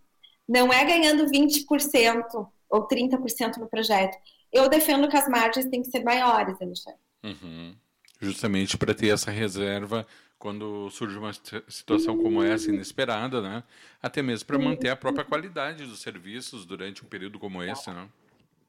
Não 0.47 0.73
é 0.73 0.83
ganhando 0.83 1.27
20% 1.27 2.47
ou 2.69 2.87
30% 2.87 3.57
no 3.57 3.67
projeto. 3.67 4.17
Eu 4.51 4.67
defendo 4.67 5.07
que 5.07 5.15
as 5.15 5.27
margens 5.27 5.67
têm 5.67 5.83
que 5.83 5.89
ser 5.89 6.03
maiores, 6.03 6.59
Alexandre. 6.59 6.99
Uhum. 7.23 7.75
Justamente 8.19 8.77
para 8.77 8.95
ter 8.95 9.09
essa 9.09 9.29
reserva 9.29 10.07
quando 10.43 10.89
surge 10.89 11.17
uma 11.17 11.31
situação 11.69 12.21
como 12.21 12.43
essa 12.43 12.69
inesperada, 12.69 13.41
né? 13.41 13.63
Até 14.01 14.21
mesmo 14.21 14.45
para 14.45 14.59
manter 14.59 14.89
a 14.89 14.95
própria 14.97 15.23
qualidade 15.23 15.85
dos 15.85 16.01
serviços 16.01 16.65
durante 16.65 17.01
um 17.01 17.07
período 17.07 17.39
como 17.39 17.63
esse, 17.63 17.89
né? 17.89 18.09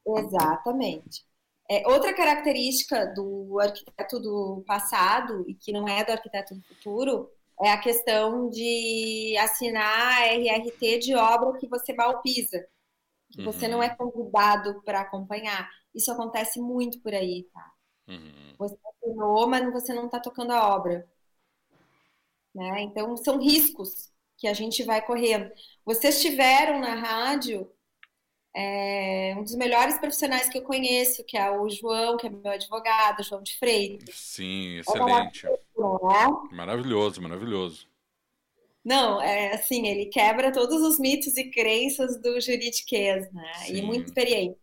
Exatamente. 0.07 1.25
É, 1.69 1.85
outra 1.89 2.15
característica 2.15 3.13
do 3.13 3.59
arquiteto 3.59 4.21
do 4.21 4.63
passado, 4.65 5.45
e 5.49 5.55
que 5.55 5.73
não 5.73 5.89
é 5.89 6.05
do 6.05 6.13
arquiteto 6.13 6.55
do 6.55 6.63
futuro, 6.63 7.29
é 7.61 7.73
a 7.73 7.81
questão 7.81 8.49
de 8.51 9.37
assinar 9.41 10.29
RRT 10.29 11.01
de 11.01 11.17
obra 11.17 11.59
que 11.59 11.67
você 11.67 11.93
mal 11.93 12.23
pisa, 12.23 12.65
que 13.33 13.41
uhum. 13.41 13.47
você 13.47 13.67
não 13.67 13.83
é 13.83 13.89
convidado 13.89 14.81
para 14.85 15.01
acompanhar. 15.01 15.69
Isso 15.93 16.13
acontece 16.13 16.61
muito 16.61 17.01
por 17.01 17.13
aí, 17.13 17.49
tá? 17.53 17.73
Uhum. 18.07 18.55
Você 18.59 18.77
terminou, 19.01 19.49
mas 19.49 19.73
você 19.73 19.93
não 19.93 20.07
está 20.07 20.21
tocando 20.21 20.53
a 20.53 20.73
obra. 20.77 21.13
Né? 22.55 22.83
Então, 22.83 23.17
são 23.17 23.39
riscos 23.39 24.13
que 24.37 24.47
a 24.47 24.53
gente 24.53 24.83
vai 24.83 25.05
correndo. 25.05 25.51
Vocês 25.85 26.21
tiveram 26.21 26.81
na 26.81 26.95
rádio 26.95 27.71
é, 28.55 29.35
um 29.37 29.43
dos 29.43 29.57
melhores 29.57 29.99
profissionais 29.99 30.49
que 30.49 30.59
eu 30.59 30.63
conheço, 30.63 31.25
que 31.25 31.37
é 31.37 31.51
o 31.51 31.69
João, 31.69 32.17
que 32.17 32.27
é 32.27 32.31
meu 32.31 32.53
advogado, 32.53 33.25
João 33.25 33.43
de 33.43 33.59
Freitas. 33.59 34.15
Sim, 34.15 34.79
excelente. 34.79 35.47
É 35.47 36.55
maravilhoso, 36.55 37.21
maravilhoso. 37.21 37.89
Não, 38.85 39.21
é 39.21 39.55
assim, 39.55 39.87
ele 39.89 40.07
quebra 40.07 40.53
todos 40.53 40.83
os 40.83 40.99
mitos 40.99 41.37
e 41.37 41.51
crenças 41.51 42.21
do 42.21 42.39
juridiquês, 42.41 43.33
né? 43.33 43.53
Sim. 43.67 43.77
E 43.77 43.83
muito 43.83 44.07
experiente. 44.07 44.59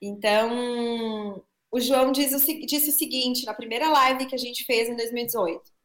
Então, 0.00 1.42
o 1.70 1.80
João 1.80 2.12
diz 2.12 2.32
o, 2.32 2.66
disse 2.66 2.90
o 2.90 2.92
seguinte, 2.92 3.46
na 3.46 3.54
primeira 3.54 3.88
live 3.88 4.26
que 4.26 4.34
a 4.34 4.38
gente 4.38 4.64
fez 4.64 4.88
em 4.88 4.94
2018. 4.94 5.77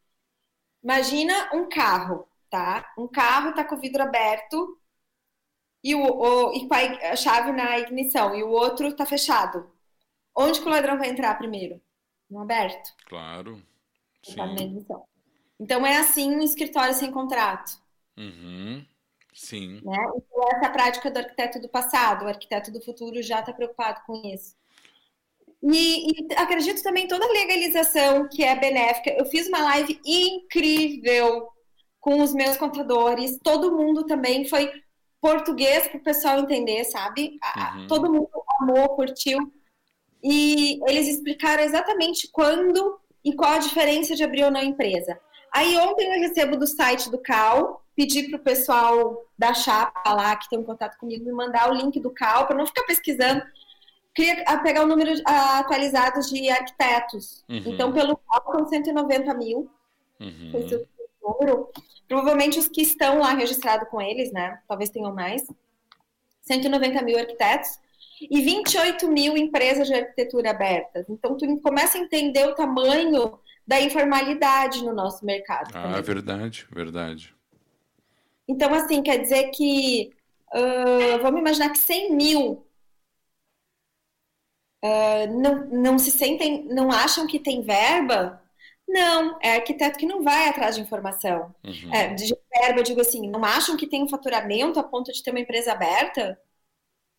Imagina 0.84 1.50
um 1.54 1.70
carro, 1.70 2.28
tá? 2.50 2.92
Um 2.98 3.08
carro 3.08 3.54
tá 3.54 3.64
com 3.64 3.76
o 3.76 3.80
vidro 3.80 4.04
aberto 4.04 4.78
e, 5.84 5.96
o, 5.96 6.02
o, 6.02 6.54
e 6.54 6.68
com 6.68 6.76
a 6.76 7.16
chave 7.16 7.52
na 7.52 7.80
ignição, 7.80 8.36
e 8.36 8.44
o 8.44 8.50
outro 8.50 8.88
está 8.88 9.06
fechado. 9.06 9.72
Onde 10.36 10.60
que 10.60 10.68
o 10.68 10.72
ladrão 10.72 10.98
vai 10.98 11.10
entrar 11.10 11.38
primeiro? 11.38 11.82
No 12.30 12.40
aberto. 12.40 12.94
Claro. 13.06 13.62
Sim. 14.24 14.86
Então 15.60 15.86
é 15.86 15.98
assim 15.98 16.36
um 16.36 16.42
escritório 16.42 16.94
sem 16.94 17.12
contrato. 17.12 17.80
Uhum. 18.18 18.86
Sim. 19.34 19.82
Né? 19.84 19.98
Então, 20.16 20.48
essa 20.50 20.66
é 20.66 20.68
a 20.68 20.72
prática 20.72 21.12
do 21.12 21.18
arquiteto 21.18 21.60
do 21.60 21.70
passado, 21.70 22.26
o 22.26 22.28
arquiteto 22.28 22.72
do 22.72 22.82
futuro 22.82 23.22
já 23.22 23.40
está 23.40 23.52
preocupado 23.52 24.02
com 24.06 24.22
isso. 24.26 24.56
E, 25.64 26.12
e, 26.12 26.34
acredito 26.36 26.84
também 26.84 27.08
toda 27.08 27.26
a 27.26 27.32
legalização 27.32 28.28
que 28.28 28.44
é 28.44 28.56
benéfica. 28.56 29.12
Eu 29.12 29.26
fiz 29.26 29.48
uma 29.48 29.62
live 29.64 30.00
incrível 30.06 31.48
com 32.02 32.22
os 32.22 32.34
meus 32.34 32.58
contadores, 32.58 33.40
todo 33.42 33.76
mundo 33.76 34.06
também 34.06 34.44
foi 34.44 34.70
português 35.22 35.88
para 35.88 35.98
o 35.98 36.04
pessoal 36.04 36.40
entender, 36.40 36.84
sabe? 36.84 37.40
Uhum. 37.56 37.88
Todo 37.88 38.12
mundo 38.12 38.30
amou, 38.60 38.90
curtiu. 38.90 39.40
E 40.22 40.82
eles 40.86 41.08
explicaram 41.08 41.64
exatamente 41.64 42.30
quando 42.30 43.00
e 43.24 43.34
qual 43.34 43.54
a 43.54 43.60
diferença 43.60 44.16
de 44.16 44.24
abrir 44.24 44.44
ou 44.44 44.52
não 44.52 44.62
empresa. 44.62 45.18
Aí 45.54 45.78
ontem 45.78 46.14
eu 46.14 46.20
recebo 46.20 46.58
do 46.58 46.68
site 46.68 47.10
do 47.10 47.18
CAL, 47.18 47.86
pedi 47.96 48.24
para 48.24 48.38
o 48.38 48.44
pessoal 48.44 49.24
da 49.38 49.54
chapa 49.54 50.14
lá 50.14 50.36
que 50.36 50.50
tem 50.50 50.60
um 50.60 50.64
contato 50.64 50.98
comigo 50.98 51.24
me 51.24 51.32
mandar 51.32 51.72
o 51.72 51.76
link 51.76 52.00
do 52.02 52.12
CAL 52.12 52.48
para 52.48 52.58
não 52.58 52.66
ficar 52.66 52.84
pesquisando. 52.84 53.42
Queria 54.14 54.58
pegar 54.60 54.84
o 54.84 54.88
número 54.88 55.12
atualizado 55.26 56.22
de 56.22 56.50
arquitetos. 56.50 57.44
Uhum. 57.50 57.64
Então, 57.66 57.92
pelo 57.92 58.16
CAL, 58.18 58.56
são 58.56 58.68
190 58.68 59.34
mil. 59.34 59.70
Uhum. 60.20 60.52
Esse 60.54 60.88
número. 61.22 61.70
Provavelmente 62.08 62.60
os 62.60 62.68
que 62.68 62.82
estão 62.82 63.20
lá 63.20 63.34
registrados 63.34 63.90
com 63.90 64.00
eles, 64.00 64.32
né? 64.32 64.60
Talvez 64.68 64.90
tenham 64.92 65.14
mais. 65.14 65.48
190 66.42 67.02
mil 67.02 67.18
arquitetos 67.18 67.80
e 68.22 68.42
28 68.42 69.08
mil 69.08 69.36
empresas 69.36 69.88
de 69.88 69.94
arquitetura 69.94 70.52
abertas. 70.52 71.10
Então, 71.10 71.36
tu 71.36 71.46
começa 71.62 71.98
a 71.98 72.02
entender 72.02 72.46
o 72.46 72.54
tamanho 72.54 73.40
da 73.66 73.82
informalidade 73.82 74.84
no 74.84 74.94
nosso 74.94 75.26
mercado. 75.26 75.72
Ah, 75.74 75.84
também. 75.84 76.02
verdade, 76.02 76.68
verdade. 76.72 77.34
Então, 78.48 78.74
assim, 78.74 79.02
quer 79.02 79.18
dizer 79.18 79.50
que, 79.52 80.12
uh, 80.54 81.22
vamos 81.22 81.40
imaginar 81.40 81.70
que 81.70 81.78
100 81.78 82.14
mil 82.14 82.63
uh, 84.84 85.42
não, 85.42 85.66
não 85.68 86.00
se 86.00 86.12
sentem, 86.12 86.66
não 86.66 86.92
acham 86.92 87.26
que 87.26 87.40
tem 87.40 87.62
verba 87.62 88.44
não, 88.88 89.40
é 89.42 89.56
arquiteto 89.56 89.98
que 89.98 90.06
não 90.06 90.24
vai 90.24 90.50
atrás 90.50 90.76
de 90.76 90.82
informação. 90.82 91.54
Uhum. 91.64 91.94
É, 91.94 92.14
de 92.14 92.36
verba, 92.54 92.80
eu 92.80 92.84
digo 92.84 93.02
assim, 93.02 93.28
não 93.30 93.44
acham 93.44 93.78
que 93.78 93.88
tem 93.88 94.04
um 94.04 94.10
faturamento 94.10 94.80
a 94.80 94.84
ponto 94.84 95.12
de 95.12 95.24
ter 95.24 95.32
uma 95.32 95.40
empresa 95.40 95.72
aberta? 95.72 96.40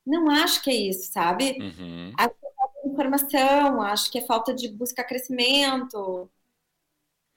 Não 0.06 0.30
acho 0.30 0.62
que 0.62 0.71
é 0.71 0.75
isso, 0.75 1.11
sabe? 1.12 1.56
Uhum. 1.59 2.12
Acho 2.16 2.35
que 2.35 2.47
é 2.47 2.52
falta 2.54 2.83
de 2.83 2.88
informação, 2.90 3.83
acho 3.83 4.11
que 4.11 4.18
é 4.18 4.26
falta 4.26 4.54
de 4.54 4.68
buscar 4.68 5.04
crescimento. 5.04 6.30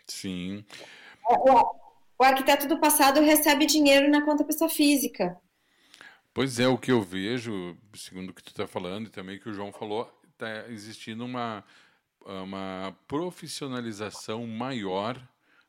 Sim. 0.05 0.65
É, 1.29 1.33
o, 1.33 1.75
o 2.19 2.23
arquiteto 2.23 2.67
do 2.67 2.79
passado 2.79 3.21
recebe 3.21 3.65
dinheiro 3.65 4.09
na 4.09 4.23
conta 4.23 4.43
pessoa 4.43 4.69
física. 4.69 5.39
Pois 6.33 6.59
é, 6.59 6.67
o 6.67 6.77
que 6.77 6.91
eu 6.91 7.01
vejo, 7.01 7.75
segundo 7.95 8.29
o 8.29 8.33
que 8.33 8.43
tu 8.43 8.49
está 8.49 8.67
falando 8.67 9.07
e 9.07 9.09
também 9.09 9.39
que 9.39 9.49
o 9.49 9.53
João 9.53 9.71
falou, 9.71 10.07
está 10.37 10.67
existindo 10.69 11.25
uma 11.25 11.63
uma 12.25 12.95
profissionalização 13.07 14.45
maior 14.45 15.17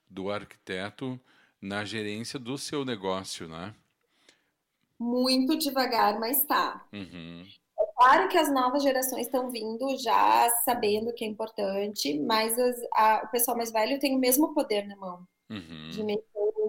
do 0.08 0.30
arquiteto 0.30 1.20
na 1.60 1.84
gerência 1.84 2.38
do 2.38 2.58
seu 2.58 2.84
negócio, 2.84 3.48
né? 3.48 3.75
Muito 4.98 5.56
devagar, 5.56 6.18
mas 6.18 6.38
está. 6.38 6.84
Uhum. 6.92 7.46
É 7.78 7.87
claro 7.96 8.28
que 8.28 8.37
as 8.37 8.52
novas 8.52 8.82
gerações 8.82 9.26
estão 9.26 9.50
vindo 9.50 9.96
já 9.98 10.48
sabendo 10.64 11.12
que 11.12 11.25
é 11.25 11.28
importante, 11.28 12.18
mas 12.18 12.58
as, 12.58 12.76
a, 12.92 13.22
o 13.25 13.28
pessoal 13.28 13.56
mais 13.56 13.70
velho 13.70 14.00
tem 14.00 14.16
o 14.16 14.18
mesmo 14.18 14.52
poder 14.52 14.87
na 14.87 14.96
mão 14.96 15.26
uhum. 15.48 15.90
de 15.90 16.02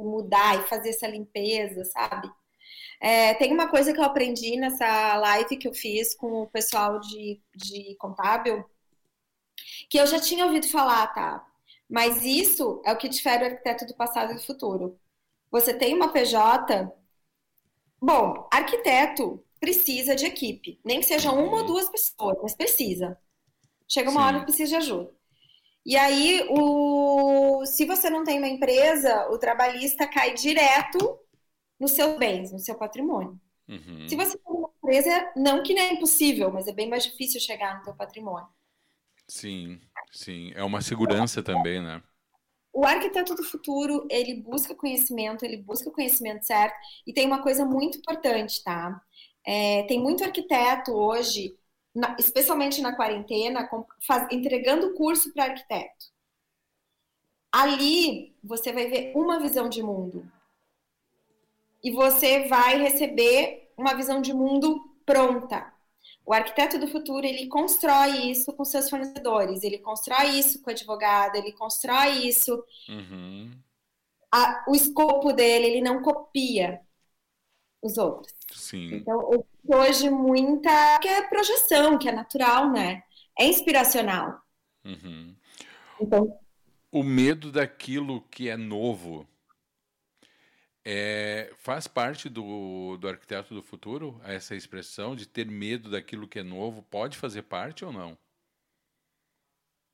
mudar 0.04 0.60
e 0.60 0.68
fazer 0.68 0.90
essa 0.90 1.08
limpeza, 1.08 1.84
sabe? 1.86 2.32
É, 3.00 3.34
tem 3.36 3.54
uma 3.54 3.70
coisa 3.70 3.94
que 3.94 4.00
eu 4.00 4.04
aprendi 4.04 4.58
nessa 4.58 5.16
live 5.18 5.58
que 5.58 5.68
eu 5.68 5.74
fiz 5.74 6.14
com 6.16 6.42
o 6.44 6.48
pessoal 6.48 7.00
de, 7.00 7.42
de 7.56 7.96
contábil, 7.96 8.66
que 9.90 9.98
eu 9.98 10.06
já 10.06 10.20
tinha 10.20 10.46
ouvido 10.46 10.68
falar, 10.68 11.08
tá? 11.08 11.46
Mas 11.90 12.24
isso 12.24 12.82
é 12.86 12.92
o 12.92 12.98
que 12.98 13.10
difere 13.10 13.44
o 13.44 13.48
arquiteto 13.48 13.86
do 13.86 13.96
passado 13.96 14.32
e 14.32 14.36
do 14.36 14.42
futuro. 14.42 15.00
Você 15.50 15.74
tem 15.74 15.96
uma 15.96 16.12
PJ. 16.12 16.92
Bom, 18.02 18.48
arquiteto 18.52 19.44
precisa 19.60 20.16
de 20.16 20.26
equipe, 20.26 20.80
nem 20.86 21.00
que 21.00 21.06
seja 21.06 21.32
uma 21.32 21.58
ou 21.58 21.66
duas 21.66 21.90
pessoas, 21.90 22.38
mas 22.42 22.56
precisa. 22.56 23.18
Chega 23.88 24.10
uma 24.10 24.22
Sim. 24.22 24.28
hora 24.28 24.40
que 24.40 24.46
precisa 24.46 24.70
de 24.70 24.76
ajuda. 24.76 25.12
E 25.86 25.98
aí, 25.98 26.46
o... 26.50 27.66
se 27.66 27.86
você 27.86 28.10
não 28.10 28.24
tem 28.24 28.38
uma 28.38 28.48
empresa, 28.48 29.28
o 29.32 29.38
trabalhista 29.38 30.08
cai 30.08 30.34
direto 30.34 31.20
nos 31.80 31.92
seus 31.92 32.18
bens, 32.18 32.52
no 32.52 32.60
seu 32.60 32.76
patrimônio. 32.76 33.40
Uhum. 33.68 34.10
Se 34.10 34.16
você 34.16 34.38
tem 34.38 34.54
uma 34.54 34.70
empresa, 34.78 35.32
não 35.36 35.64
que 35.64 35.74
não 35.74 35.82
é 35.82 35.94
impossível, 35.94 36.52
mas 36.52 36.68
é 36.68 36.74
bem 36.74 36.90
mais 36.90 37.04
difícil 37.04 37.40
chegar 37.40 37.78
no 37.78 37.84
seu 37.84 37.94
patrimônio. 37.94 38.48
Sim, 39.28 39.80
sim. 40.12 40.52
É 40.56 40.64
uma 40.64 40.82
segurança 40.82 41.44
também, 41.44 41.82
né? 41.82 42.02
O 42.74 42.86
arquiteto 42.86 43.36
do 43.36 43.44
futuro, 43.44 44.08
ele 44.10 44.42
busca 44.42 44.74
conhecimento, 44.74 45.46
ele 45.46 45.58
busca 45.58 45.90
o 45.90 45.92
conhecimento 45.92 46.46
certo. 46.46 46.76
E 47.06 47.14
tem 47.14 47.26
uma 47.26 47.42
coisa 47.42 47.64
muito 47.64 48.00
importante, 48.00 48.64
tá? 48.64 49.00
É, 49.46 49.84
tem 49.84 50.00
muito 50.00 50.24
arquiteto 50.24 50.92
hoje, 50.92 51.56
na, 51.94 52.16
especialmente 52.20 52.82
na 52.82 52.96
quarentena, 52.96 53.68
com, 53.68 53.86
faz, 54.06 54.28
entregando 54.32 54.94
curso 54.96 55.32
para 55.34 55.46
arquiteto. 55.46 56.06
Ali 57.52 58.36
você 58.44 58.72
vai 58.72 58.88
ver 58.88 59.12
uma 59.16 59.40
visão 59.40 59.70
de 59.70 59.82
mundo. 59.84 60.32
E 61.84 61.92
você 61.92 62.48
vai 62.48 62.78
receber 62.78 63.72
uma 63.78 63.94
visão 63.94 64.22
de 64.22 64.34
mundo 64.34 64.80
pronta. 65.06 65.72
O 66.26 66.34
arquiteto 66.34 66.78
do 66.78 66.88
futuro, 66.88 67.26
ele 67.26 67.48
constrói 67.48 68.30
isso 68.30 68.54
com 68.54 68.64
seus 68.64 68.90
fornecedores, 68.90 69.64
ele 69.64 69.80
constrói 69.80 70.38
isso 70.38 70.62
com 70.62 70.70
o 70.70 70.74
advogado, 70.74 71.36
ele 71.36 71.54
constrói 71.54 72.28
isso. 72.28 72.64
Uhum. 72.88 73.52
A, 74.32 74.64
o 74.68 74.76
escopo 74.76 75.34
dele, 75.34 75.66
ele 75.66 75.82
não 75.82 76.04
copia 76.04 76.82
os 77.82 77.98
outros. 77.98 78.34
Sim. 78.54 78.94
Então, 78.94 79.44
hoje 79.68 80.10
muita 80.10 81.00
que 81.00 81.08
é 81.08 81.28
projeção, 81.28 81.98
que 81.98 82.08
é 82.08 82.12
natural, 82.12 82.72
né? 82.72 83.02
É 83.38 83.46
inspiracional. 83.46 84.40
Uhum. 84.86 85.36
Então, 86.00 86.38
o 86.92 87.04
medo 87.04 87.52
daquilo 87.52 88.22
que 88.30 88.50
é 88.50 88.58
novo 88.58 89.28
é, 90.86 91.52
faz 91.58 91.88
parte 91.88 92.30
do, 92.30 92.98
do 92.98 93.08
arquiteto 93.08 93.54
do 93.54 93.62
futuro 93.62 94.20
essa 94.24 94.56
expressão 94.56 95.16
de 95.16 95.28
ter 95.28 95.46
medo 95.46 95.92
daquilo 95.92 96.28
que 96.28 96.40
é 96.40 96.44
novo? 96.44 96.84
Pode 96.84 97.18
fazer 97.18 97.44
parte 97.44 97.84
ou 97.84 97.92
não? 97.92 98.18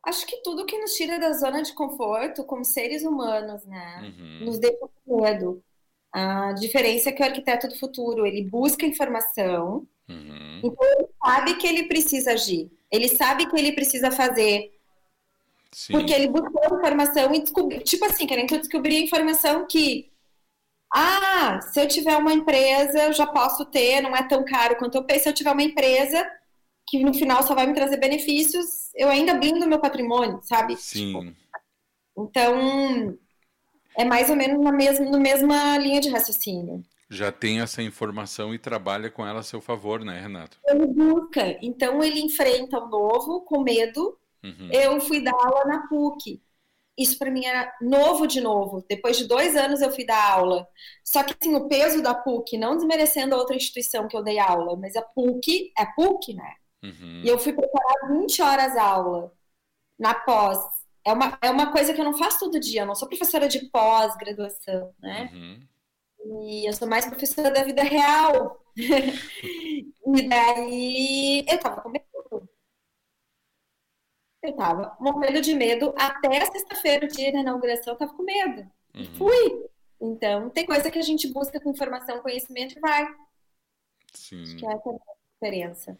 Acho 0.03 0.25
que 0.27 0.37
tudo 0.43 0.65
que 0.65 0.77
nos 0.77 0.93
tira 0.93 1.19
da 1.19 1.33
zona 1.33 1.63
de 1.63 1.73
conforto, 1.73 2.43
como 2.43 2.63
seres 2.63 3.03
humanos, 3.03 3.65
né, 3.65 4.13
uhum. 4.17 4.45
nos 4.45 4.59
deixa 4.59 4.87
com 5.03 5.21
medo. 5.21 5.63
A 6.11 6.53
diferença 6.53 7.09
é 7.09 7.11
que 7.11 7.23
o 7.23 7.25
arquiteto 7.25 7.67
do 7.67 7.75
futuro 7.75 8.25
ele 8.25 8.43
busca 8.43 8.85
informação, 8.85 9.85
uhum. 10.07 10.61
então 10.63 10.87
ele 10.93 11.07
sabe 11.21 11.55
que 11.55 11.67
ele 11.67 11.87
precisa 11.87 12.33
agir, 12.33 12.71
ele 12.91 13.09
sabe 13.09 13.47
que 13.47 13.57
ele 13.57 13.71
precisa 13.73 14.11
fazer. 14.11 14.71
Sim. 15.71 15.93
Porque 15.93 16.13
ele 16.13 16.27
buscou 16.27 16.77
informação 16.77 17.33
e 17.33 17.41
descobriu, 17.41 17.81
tipo 17.81 18.05
assim, 18.05 18.25
querendo 18.27 18.47
que 18.47 18.55
eu 18.55 18.59
descobri 18.59 18.95
a 18.95 19.01
informação 19.01 19.65
que 19.67 20.09
ah, 20.97 21.59
se 21.61 21.81
eu 21.81 21.87
tiver 21.89 22.15
uma 22.15 22.31
empresa, 22.31 22.97
eu 23.03 23.11
já 23.11 23.27
posso 23.27 23.65
ter, 23.65 23.99
não 23.99 24.15
é 24.15 24.25
tão 24.25 24.45
caro 24.45 24.77
quanto 24.77 24.95
eu 24.95 25.03
penso. 25.03 25.23
Se 25.23 25.29
eu 25.29 25.33
tiver 25.33 25.51
uma 25.51 25.61
empresa, 25.61 26.25
que 26.87 27.03
no 27.03 27.13
final 27.13 27.43
só 27.43 27.53
vai 27.53 27.67
me 27.67 27.73
trazer 27.73 27.97
benefícios, 27.97 28.65
eu 28.95 29.09
ainda 29.09 29.33
blindo 29.33 29.67
meu 29.67 29.79
patrimônio, 29.79 30.39
sabe? 30.41 30.77
Sim. 30.77 31.07
Tipo, 31.07 31.35
então, 32.17 33.17
é 33.97 34.05
mais 34.05 34.29
ou 34.29 34.37
menos 34.37 34.63
na 34.63 34.71
mesma, 34.71 35.09
na 35.09 35.19
mesma 35.19 35.77
linha 35.77 35.99
de 35.99 36.07
raciocínio. 36.07 36.81
Já 37.09 37.29
tem 37.29 37.59
essa 37.59 37.83
informação 37.83 38.53
e 38.53 38.57
trabalha 38.57 39.11
com 39.11 39.27
ela 39.27 39.41
a 39.41 39.43
seu 39.43 39.59
favor, 39.59 39.99
né, 39.99 40.21
Renato? 40.21 40.57
Ele 40.65 40.87
busca, 40.87 41.57
então 41.61 42.01
ele 42.01 42.21
enfrenta 42.21 42.79
o 42.79 42.87
novo 42.87 43.41
com 43.41 43.61
medo. 43.61 44.17
Uhum. 44.41 44.69
Eu 44.71 45.01
fui 45.01 45.19
dar 45.19 45.33
aula 45.33 45.65
na 45.65 45.87
PUC. 45.87 46.41
Isso 46.97 47.17
para 47.19 47.29
mim 47.31 47.45
era 47.45 47.73
novo 47.81 48.25
de 48.25 48.39
novo. 48.39 48.85
Depois 48.87 49.17
de 49.17 49.27
dois 49.27 49.55
anos 49.55 49.81
eu 49.81 49.91
fui 49.91 50.05
dar 50.05 50.31
aula. 50.31 50.67
Só 51.03 51.23
que 51.23 51.35
assim, 51.39 51.53
o 51.55 51.67
peso 51.67 52.01
da 52.01 52.13
PUC, 52.13 52.57
não 52.57 52.77
desmerecendo 52.77 53.35
a 53.35 53.37
outra 53.37 53.55
instituição 53.55 54.07
que 54.07 54.15
eu 54.15 54.23
dei 54.23 54.39
aula, 54.39 54.77
mas 54.77 54.95
a 54.95 55.01
PUC 55.01 55.73
é 55.77 55.85
PUC, 55.85 56.33
né? 56.33 56.53
Uhum. 56.83 57.21
E 57.23 57.27
eu 57.27 57.37
fui 57.37 57.51
preparar 57.51 58.11
20 58.11 58.41
horas 58.41 58.77
aula 58.77 59.31
na 59.99 60.13
pós. 60.13 60.59
É 61.05 61.11
uma, 61.11 61.37
é 61.41 61.49
uma 61.51 61.71
coisa 61.71 61.93
que 61.93 61.99
eu 61.99 62.05
não 62.05 62.17
faço 62.17 62.39
todo 62.39 62.59
dia, 62.59 62.81
eu 62.81 62.85
não 62.85 62.95
sou 62.95 63.07
professora 63.07 63.47
de 63.47 63.69
pós-graduação, 63.69 64.93
né? 64.99 65.29
Uhum. 65.33 65.59
E 66.47 66.67
eu 66.67 66.73
sou 66.73 66.87
mais 66.87 67.05
professora 67.05 67.51
da 67.51 67.63
vida 67.63 67.83
real. 67.83 68.59
e 68.75 70.27
daí 70.27 71.45
eu 71.47 71.59
tava 71.59 71.81
com 71.81 71.89
medo. 71.89 72.05
Eu 74.45 74.53
tava 74.55 74.95
morrendo 74.99 75.41
de 75.41 75.53
medo 75.53 75.93
até 75.97 76.41
a 76.41 76.45
sexta-feira, 76.51 77.05
o 77.05 77.09
dia 77.09 77.31
da 77.31 77.39
inauguração, 77.39 77.93
eu 77.93 77.97
tava 77.97 78.13
com 78.13 78.23
medo. 78.23 78.69
E 78.93 79.07
Uhum. 79.07 79.15
fui. 79.15 79.65
Então, 80.01 80.49
tem 80.49 80.65
coisa 80.65 80.89
que 80.91 80.99
a 80.99 81.01
gente 81.01 81.27
busca 81.31 81.59
com 81.59 81.71
informação, 81.71 82.21
conhecimento 82.21 82.77
e 82.77 82.79
vai. 82.81 83.07
Sim, 84.13 84.41
Acho 84.43 84.55
que 84.57 84.65
essa 84.65 84.89
é 84.89 84.93
a 84.93 84.97
diferença. 85.33 85.99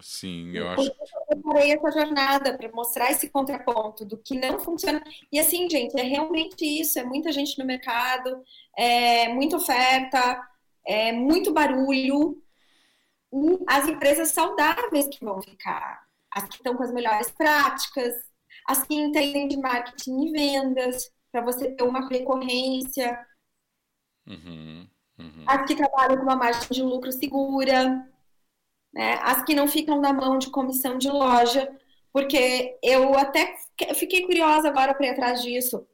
sim, 0.00 0.52
eu 0.56 0.68
acho. 0.68 0.82
eu 0.88 1.26
preparei 1.28 1.72
essa 1.72 1.90
jornada 1.90 2.56
para 2.56 2.70
mostrar 2.72 3.10
esse 3.10 3.28
contraponto 3.30 4.04
do 4.04 4.16
que 4.18 4.38
não 4.38 4.58
funciona. 4.60 5.02
E 5.32 5.38
assim, 5.38 5.68
gente, 5.68 5.98
é 5.98 6.02
realmente 6.02 6.64
isso. 6.64 6.98
É 6.98 7.04
muita 7.04 7.32
gente 7.32 7.58
no 7.58 7.64
mercado, 7.64 8.42
é 8.76 9.28
muita 9.28 9.56
oferta, 9.56 10.40
é 10.84 11.12
muito 11.12 11.52
barulho. 11.52 12.40
E 13.32 13.58
as 13.68 13.88
empresas 13.88 14.30
saudáveis 14.30 15.06
que 15.08 15.24
vão 15.24 15.40
ficar, 15.42 16.04
as 16.34 16.44
que 16.44 16.56
estão 16.56 16.76
com 16.76 16.82
as 16.82 16.92
melhores 16.92 17.30
práticas, 17.30 18.14
as 18.66 18.82
que 18.84 18.94
entendem 18.94 19.48
de 19.48 19.56
marketing 19.56 20.26
e 20.26 20.32
vendas, 20.32 21.10
para 21.32 21.42
você 21.42 21.70
ter 21.72 21.82
uma 21.84 22.08
recorrência, 22.08 23.18
Uhum. 24.26 24.88
Uhum. 25.18 25.44
as 25.46 25.66
que 25.66 25.74
trabalham 25.74 26.16
com 26.16 26.22
uma 26.22 26.36
margem 26.36 26.68
de 26.70 26.82
lucro 26.82 27.10
segura, 27.12 28.06
né? 28.92 29.14
As 29.22 29.42
que 29.44 29.54
não 29.54 29.66
ficam 29.68 30.00
na 30.00 30.12
mão 30.12 30.38
de 30.38 30.50
comissão 30.50 30.98
de 30.98 31.08
loja, 31.10 31.70
porque 32.12 32.78
eu 32.82 33.14
até 33.16 33.54
fiquei 33.94 34.22
curiosa 34.26 34.68
agora 34.68 34.94
para 34.94 35.06
ir 35.06 35.10
atrás 35.10 35.42
disso. 35.42 35.86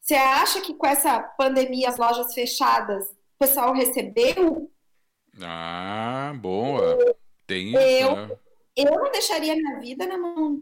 Você 0.00 0.14
acha 0.14 0.60
que 0.60 0.74
com 0.74 0.86
essa 0.86 1.20
pandemia, 1.20 1.88
as 1.88 1.98
lojas 1.98 2.32
fechadas, 2.34 3.06
o 3.10 3.38
pessoal 3.38 3.72
recebeu? 3.72 4.70
Ah, 5.42 6.32
boa. 6.40 6.96
Tem 7.46 7.68
isso, 7.68 7.78
Eu- 7.78 8.16
né? 8.28 8.36
Eu 8.76 8.86
não 8.86 9.10
deixaria 9.12 9.54
minha 9.56 9.78
vida 9.80 10.06
na 10.06 10.18
mão 10.18 10.60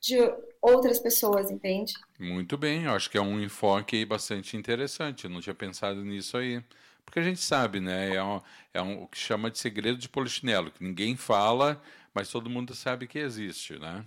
de 0.00 0.16
outras 0.62 1.00
pessoas, 1.00 1.50
entende? 1.50 1.94
Muito 2.18 2.56
bem, 2.58 2.84
eu 2.84 2.92
acho 2.92 3.08
que 3.10 3.16
é 3.16 3.20
um 3.20 3.40
enfoque 3.40 4.04
bastante 4.04 4.56
interessante. 4.56 5.24
Eu 5.24 5.30
não 5.30 5.40
tinha 5.40 5.54
pensado 5.54 6.04
nisso 6.04 6.36
aí. 6.36 6.62
Porque 7.04 7.20
a 7.20 7.22
gente 7.22 7.40
sabe, 7.40 7.80
né? 7.80 8.14
É, 8.16 8.22
um, 8.22 8.40
é 8.74 8.82
um- 8.82 9.02
o 9.04 9.08
que 9.08 9.16
chama 9.18 9.50
de 9.50 9.58
segredo 9.58 9.98
de 9.98 10.08
polichinelo, 10.08 10.70
que 10.70 10.82
ninguém 10.82 11.16
fala, 11.16 11.80
mas 12.12 12.28
todo 12.30 12.50
mundo 12.50 12.74
sabe 12.74 13.06
que 13.06 13.18
existe, 13.18 13.78
né? 13.78 14.04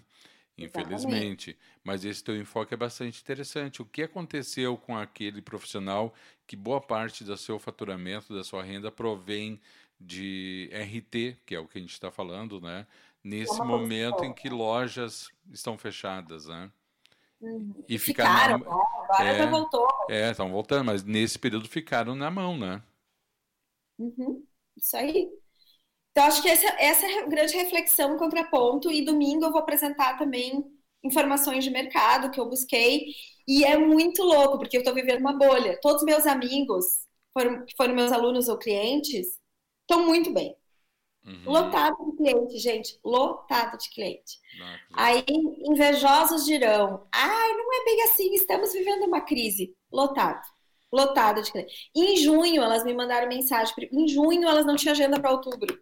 Infelizmente. 0.58 1.58
Mas 1.84 2.06
esse 2.06 2.24
teu 2.24 2.36
enfoque 2.38 2.74
é 2.74 2.78
bastante 2.78 3.22
interessante. 3.22 3.82
O 3.82 3.86
que 3.86 4.04
aconteceu 4.04 4.78
com 4.78 4.98
aquele 4.98 5.42
profissional 5.42 6.14
que 6.48 6.56
boa 6.56 6.82
parte 6.82 7.24
do 7.24 7.38
seu 7.38 7.60
faturamento, 7.60 8.36
da 8.36 8.44
sua 8.44 8.64
renda, 8.64 8.92
provém 8.92 9.60
de 10.00 10.70
RT, 10.72 11.38
que 11.46 11.56
é 11.56 11.60
o 11.60 11.68
que 11.68 11.78
a 11.78 11.82
gente 11.82 11.94
está 11.94 12.12
falando, 12.12 12.60
né? 12.62 12.88
Nesse 13.24 13.62
momento 13.62 14.24
em 14.24 14.34
que 14.34 14.50
lojas 14.50 15.30
estão 15.52 15.78
fechadas, 15.78 16.46
né? 16.48 16.72
Uhum. 17.42 17.74
E 17.88 17.98
ficar 18.00 18.30
Ficaram, 18.30 18.58
na- 18.58 18.60
né? 18.60 18.66
agora 19.10 19.34
É. 19.34 19.38
já 19.38 19.46
voltou. 19.50 19.88
É, 20.08 20.32
estão 20.32 20.52
voltando, 20.52 20.86
mas 20.86 21.04
nesse 21.04 21.40
período 21.40 21.68
ficaram 21.70 22.16
na 22.16 22.30
mão, 22.32 22.58
né? 22.58 22.82
Uhum, 23.98 24.46
Isso 24.78 24.98
aí. 24.98 25.30
Então, 26.12 26.26
acho 26.26 26.42
que 26.42 26.50
essa, 26.50 26.68
essa 26.80 27.06
é 27.08 27.20
a 27.22 27.28
grande 27.28 27.56
reflexão, 27.56 28.18
contraponto, 28.18 28.92
e 28.92 29.06
domingo 29.06 29.46
eu 29.46 29.52
vou 29.52 29.62
apresentar 29.62 30.18
também 30.18 30.64
informações 31.04 31.64
de 31.64 31.72
mercado 31.72 32.32
que 32.32 32.40
eu 32.40 32.50
busquei, 32.50 33.08
e 33.48 33.64
é 33.66 33.78
muito 33.78 34.24
louco, 34.24 34.60
porque 34.60 34.78
eu 34.78 34.82
estou 34.82 34.96
vivendo 34.96 35.22
uma 35.22 35.38
bolha. 35.38 35.80
Todos 35.82 36.04
meus 36.04 36.28
amigos, 36.28 36.86
foram, 37.34 37.66
que 37.66 37.76
foram 37.78 37.96
meus 37.96 38.12
alunos 38.12 38.50
ou 38.50 38.58
clientes, 38.60 39.28
estão 39.84 40.06
muito 40.08 40.34
bem. 40.34 40.56
Uhum. 41.24 41.44
Lotado 41.46 41.96
de 42.04 42.18
cliente, 42.18 42.58
gente, 42.58 43.00
lotado 43.04 43.78
de 43.78 43.90
cliente. 43.92 44.40
Aí, 44.94 45.24
invejosos 45.28 46.46
dirão: 46.46 47.08
ai, 47.12 47.54
não 47.54 47.74
é 47.74 47.86
bem 47.86 48.04
assim, 48.04 48.34
estamos 48.34 48.74
vivendo 48.74 49.06
uma 49.06 49.22
crise. 49.22 49.76
Lotado. 49.92 50.42
Lotado 50.92 51.42
de 51.42 51.52
cliente. 51.52 51.92
Em 51.96 52.18
junho, 52.18 52.62
elas 52.62 52.84
me 52.84 52.94
mandaram 52.94 53.28
mensagem. 53.28 53.74
Em 53.92 54.08
junho, 54.08 54.48
elas 54.48 54.66
não 54.66 54.76
tinham 54.76 54.94
agenda 54.94 55.20
para 55.20 55.32
outubro. 55.32 55.82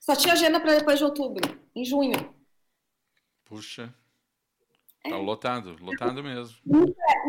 Só 0.00 0.14
tinha 0.14 0.34
agenda 0.34 0.60
para 0.60 0.74
depois 0.76 0.98
de 0.98 1.04
outubro. 1.04 1.60
Em 1.74 1.84
junho. 1.84 2.34
Puxa. 3.44 3.94
É. 5.04 5.10
Tá 5.10 5.16
lotado, 5.16 5.76
lotado 5.80 6.22
mesmo. 6.22 6.56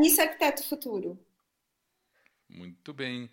Isso 0.01 0.19
é 0.19 0.25
arquiteto 0.25 0.67
futuro. 0.67 1.17
Muito 2.49 2.93
bem. 2.93 3.29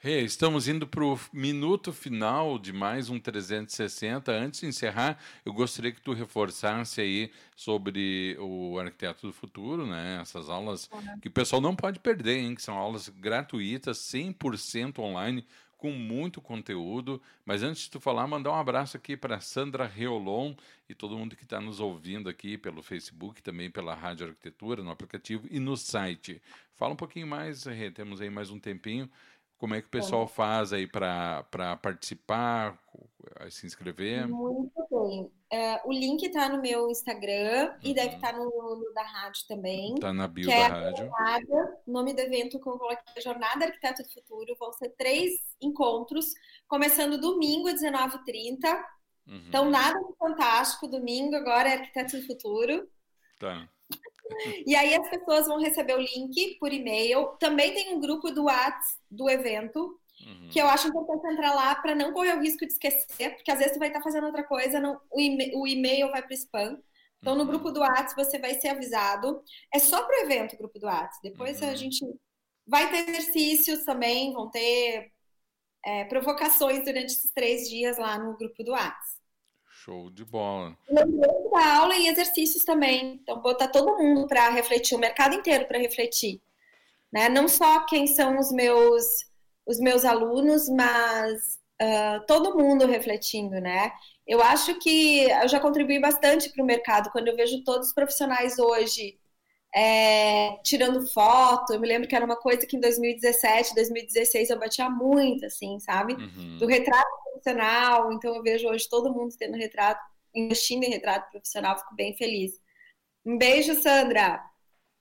Rê, 0.00 0.22
estamos 0.22 0.68
indo 0.68 0.86
para 0.86 1.04
o 1.04 1.18
minuto 1.32 1.92
final 1.92 2.56
de 2.56 2.72
mais 2.72 3.10
um 3.10 3.18
360. 3.18 4.30
Antes 4.30 4.60
de 4.60 4.66
encerrar, 4.66 5.18
eu 5.44 5.52
gostaria 5.52 5.90
que 5.90 6.00
tu 6.00 6.12
reforçasse 6.12 7.00
aí 7.00 7.32
sobre 7.56 8.36
o 8.38 8.78
Arquiteto 8.78 9.26
do 9.26 9.32
Futuro, 9.32 9.84
né? 9.84 10.20
Essas 10.22 10.48
aulas 10.48 10.88
que 11.20 11.26
o 11.26 11.32
pessoal 11.32 11.60
não 11.60 11.74
pode 11.74 11.98
perder, 11.98 12.38
hein? 12.38 12.54
Que 12.54 12.62
são 12.62 12.78
aulas 12.78 13.08
gratuitas, 13.08 13.98
100% 13.98 15.00
online, 15.00 15.44
com 15.76 15.90
muito 15.90 16.40
conteúdo. 16.40 17.20
Mas 17.44 17.64
antes 17.64 17.82
de 17.82 17.90
tu 17.90 17.98
falar, 17.98 18.28
mandar 18.28 18.52
um 18.52 18.60
abraço 18.60 18.96
aqui 18.96 19.16
para 19.16 19.40
Sandra 19.40 19.84
Reolon 19.84 20.54
e 20.88 20.94
todo 20.94 21.18
mundo 21.18 21.34
que 21.34 21.42
está 21.42 21.60
nos 21.60 21.80
ouvindo 21.80 22.28
aqui 22.28 22.56
pelo 22.56 22.84
Facebook, 22.84 23.42
também 23.42 23.68
pela 23.68 23.96
Rádio 23.96 24.28
Arquitetura, 24.28 24.80
no 24.80 24.92
aplicativo 24.92 25.48
e 25.50 25.58
no 25.58 25.76
site. 25.76 26.40
Fala 26.76 26.92
um 26.92 26.96
pouquinho 26.96 27.26
mais, 27.26 27.64
Rê, 27.64 27.90
temos 27.90 28.20
aí 28.20 28.30
mais 28.30 28.48
um 28.48 28.60
tempinho. 28.60 29.10
Como 29.58 29.74
é 29.74 29.80
que 29.80 29.88
o 29.88 29.90
pessoal 29.90 30.26
faz 30.28 30.72
aí 30.72 30.86
para 30.86 31.44
participar, 31.82 32.78
se 33.50 33.66
inscrever? 33.66 34.26
Muito 34.28 34.70
bem. 34.90 35.30
É, 35.50 35.80
o 35.84 35.92
link 35.92 36.22
está 36.22 36.48
no 36.48 36.60
meu 36.62 36.88
Instagram 36.90 37.74
e 37.82 37.88
Uhum. 37.88 37.94
deve 37.94 38.14
estar 38.16 38.32
no, 38.34 38.44
no 38.76 38.92
da 38.94 39.02
rádio 39.02 39.42
também. 39.48 39.94
Tá 39.96 40.12
na 40.12 40.28
bio 40.28 40.46
da 40.46 40.54
é 40.54 40.66
rádio. 40.66 41.06
Jornada, 41.06 41.78
nome 41.86 42.12
do 42.14 42.20
evento 42.20 42.60
que 42.60 42.68
eu 42.68 42.78
coloquei 42.78 42.98
é 43.16 43.20
Jornada 43.20 43.64
Arquiteto 43.64 44.02
do 44.02 44.12
Futuro. 44.12 44.54
Vão 44.60 44.72
ser 44.74 44.90
três 44.90 45.32
encontros, 45.60 46.26
começando 46.68 47.18
domingo, 47.20 47.66
às 47.68 47.80
19h30. 47.80 48.68
Uhum, 49.26 49.44
Então, 49.48 49.68
nada 49.70 49.98
de 49.98 50.16
fantástico. 50.18 50.86
Domingo 50.86 51.34
agora 51.34 51.68
é 51.68 51.72
Arquiteto 51.78 52.16
do 52.16 52.26
Futuro. 52.26 52.88
tá. 53.40 53.68
E 54.66 54.74
aí 54.76 54.94
as 54.94 55.08
pessoas 55.08 55.46
vão 55.46 55.58
receber 55.60 55.94
o 55.94 56.00
link 56.00 56.56
por 56.58 56.72
e-mail. 56.72 57.36
Também 57.38 57.72
tem 57.74 57.94
um 57.94 58.00
grupo 58.00 58.30
do 58.30 58.44
WhatsApp 58.44 58.84
do 59.10 59.28
evento, 59.30 59.98
Uhum. 60.20 60.50
que 60.50 60.60
eu 60.60 60.66
acho 60.68 60.88
importante 60.88 61.26
entrar 61.32 61.54
lá 61.54 61.74
para 61.74 61.94
não 61.94 62.12
correr 62.12 62.34
o 62.36 62.40
risco 62.40 62.66
de 62.66 62.72
esquecer, 62.72 63.34
porque 63.36 63.50
às 63.50 63.58
vezes 63.58 63.74
tu 63.74 63.78
vai 63.78 63.88
estar 63.88 64.02
fazendo 64.02 64.26
outra 64.26 64.44
coisa, 64.44 64.80
não, 64.80 65.00
o, 65.10 65.62
o 65.62 65.66
e-mail 65.66 66.10
vai 66.10 66.22
para 66.22 66.34
spam. 66.34 66.78
Então, 67.20 67.34
no 67.36 67.44
Uhum. 67.44 67.46
grupo 67.46 67.70
do 67.70 67.80
WhatsApp 67.80 68.14
você 68.24 68.38
vai 68.38 68.54
ser 68.60 68.68
avisado. 68.68 69.42
É 69.74 69.78
só 69.78 70.02
para 70.04 70.18
o 70.18 70.24
evento 70.24 70.54
o 70.54 70.58
grupo 70.58 70.78
do 70.78 70.86
WhatsApp. 70.86 71.20
Depois 71.22 71.60
Uhum. 71.60 71.68
a 71.68 71.74
gente 71.74 72.04
vai 72.66 72.90
ter 72.90 73.08
exercícios 73.10 73.84
também, 73.84 74.32
vão 74.32 74.50
ter 74.50 75.12
é, 75.84 76.04
provocações 76.06 76.84
durante 76.84 77.12
esses 77.12 77.32
três 77.32 77.68
dias 77.68 77.98
lá 77.98 78.18
no 78.18 78.36
grupo 78.36 78.62
do 78.64 78.72
WhatsApp. 78.72 79.17
Show 79.84 80.10
de 80.10 80.24
bola. 80.24 80.76
Da 80.90 81.76
aula 81.76 81.96
e 81.96 82.08
exercícios 82.08 82.64
também. 82.64 83.20
Então, 83.22 83.40
botar 83.40 83.68
todo 83.68 83.96
mundo 83.96 84.26
para 84.26 84.48
refletir, 84.50 84.96
o 84.96 84.98
mercado 84.98 85.34
inteiro 85.34 85.66
para 85.66 85.78
refletir. 85.78 86.40
Né? 87.12 87.28
Não 87.28 87.48
só 87.48 87.86
quem 87.86 88.06
são 88.06 88.38
os 88.38 88.50
meus, 88.50 89.04
os 89.64 89.78
meus 89.78 90.04
alunos, 90.04 90.68
mas 90.68 91.58
ah, 91.80 92.24
todo 92.26 92.56
mundo 92.56 92.86
refletindo, 92.86 93.60
né? 93.60 93.92
Eu 94.26 94.42
acho 94.42 94.78
que 94.80 95.22
eu 95.30 95.48
já 95.48 95.60
contribuí 95.60 96.00
bastante 96.00 96.50
para 96.50 96.62
o 96.62 96.66
mercado 96.66 97.10
quando 97.10 97.28
eu 97.28 97.36
vejo 97.36 97.62
todos 97.62 97.88
os 97.88 97.94
profissionais 97.94 98.58
hoje 98.58 99.16
é, 99.74 100.56
tirando 100.62 101.06
foto. 101.08 101.72
Eu 101.72 101.80
me 101.80 101.86
lembro 101.86 102.08
que 102.08 102.16
era 102.16 102.24
uma 102.24 102.36
coisa 102.36 102.66
que 102.66 102.76
em 102.76 102.80
2017, 102.80 103.74
2016 103.74 104.50
eu 104.50 104.58
batia 104.58 104.88
muito, 104.88 105.46
assim, 105.46 105.78
sabe? 105.80 106.14
Uhum. 106.14 106.58
Do 106.58 106.66
retrato 106.66 107.08
profissional. 107.24 108.12
Então 108.12 108.34
eu 108.34 108.42
vejo 108.42 108.68
hoje 108.68 108.88
todo 108.88 109.12
mundo 109.12 109.34
tendo 109.38 109.56
retrato, 109.56 110.00
investindo 110.34 110.84
em 110.84 110.90
retrato 110.90 111.30
profissional, 111.30 111.78
fico 111.78 111.94
bem 111.94 112.16
feliz. 112.16 112.60
Um 113.24 113.36
beijo, 113.36 113.74
Sandra. 113.74 114.42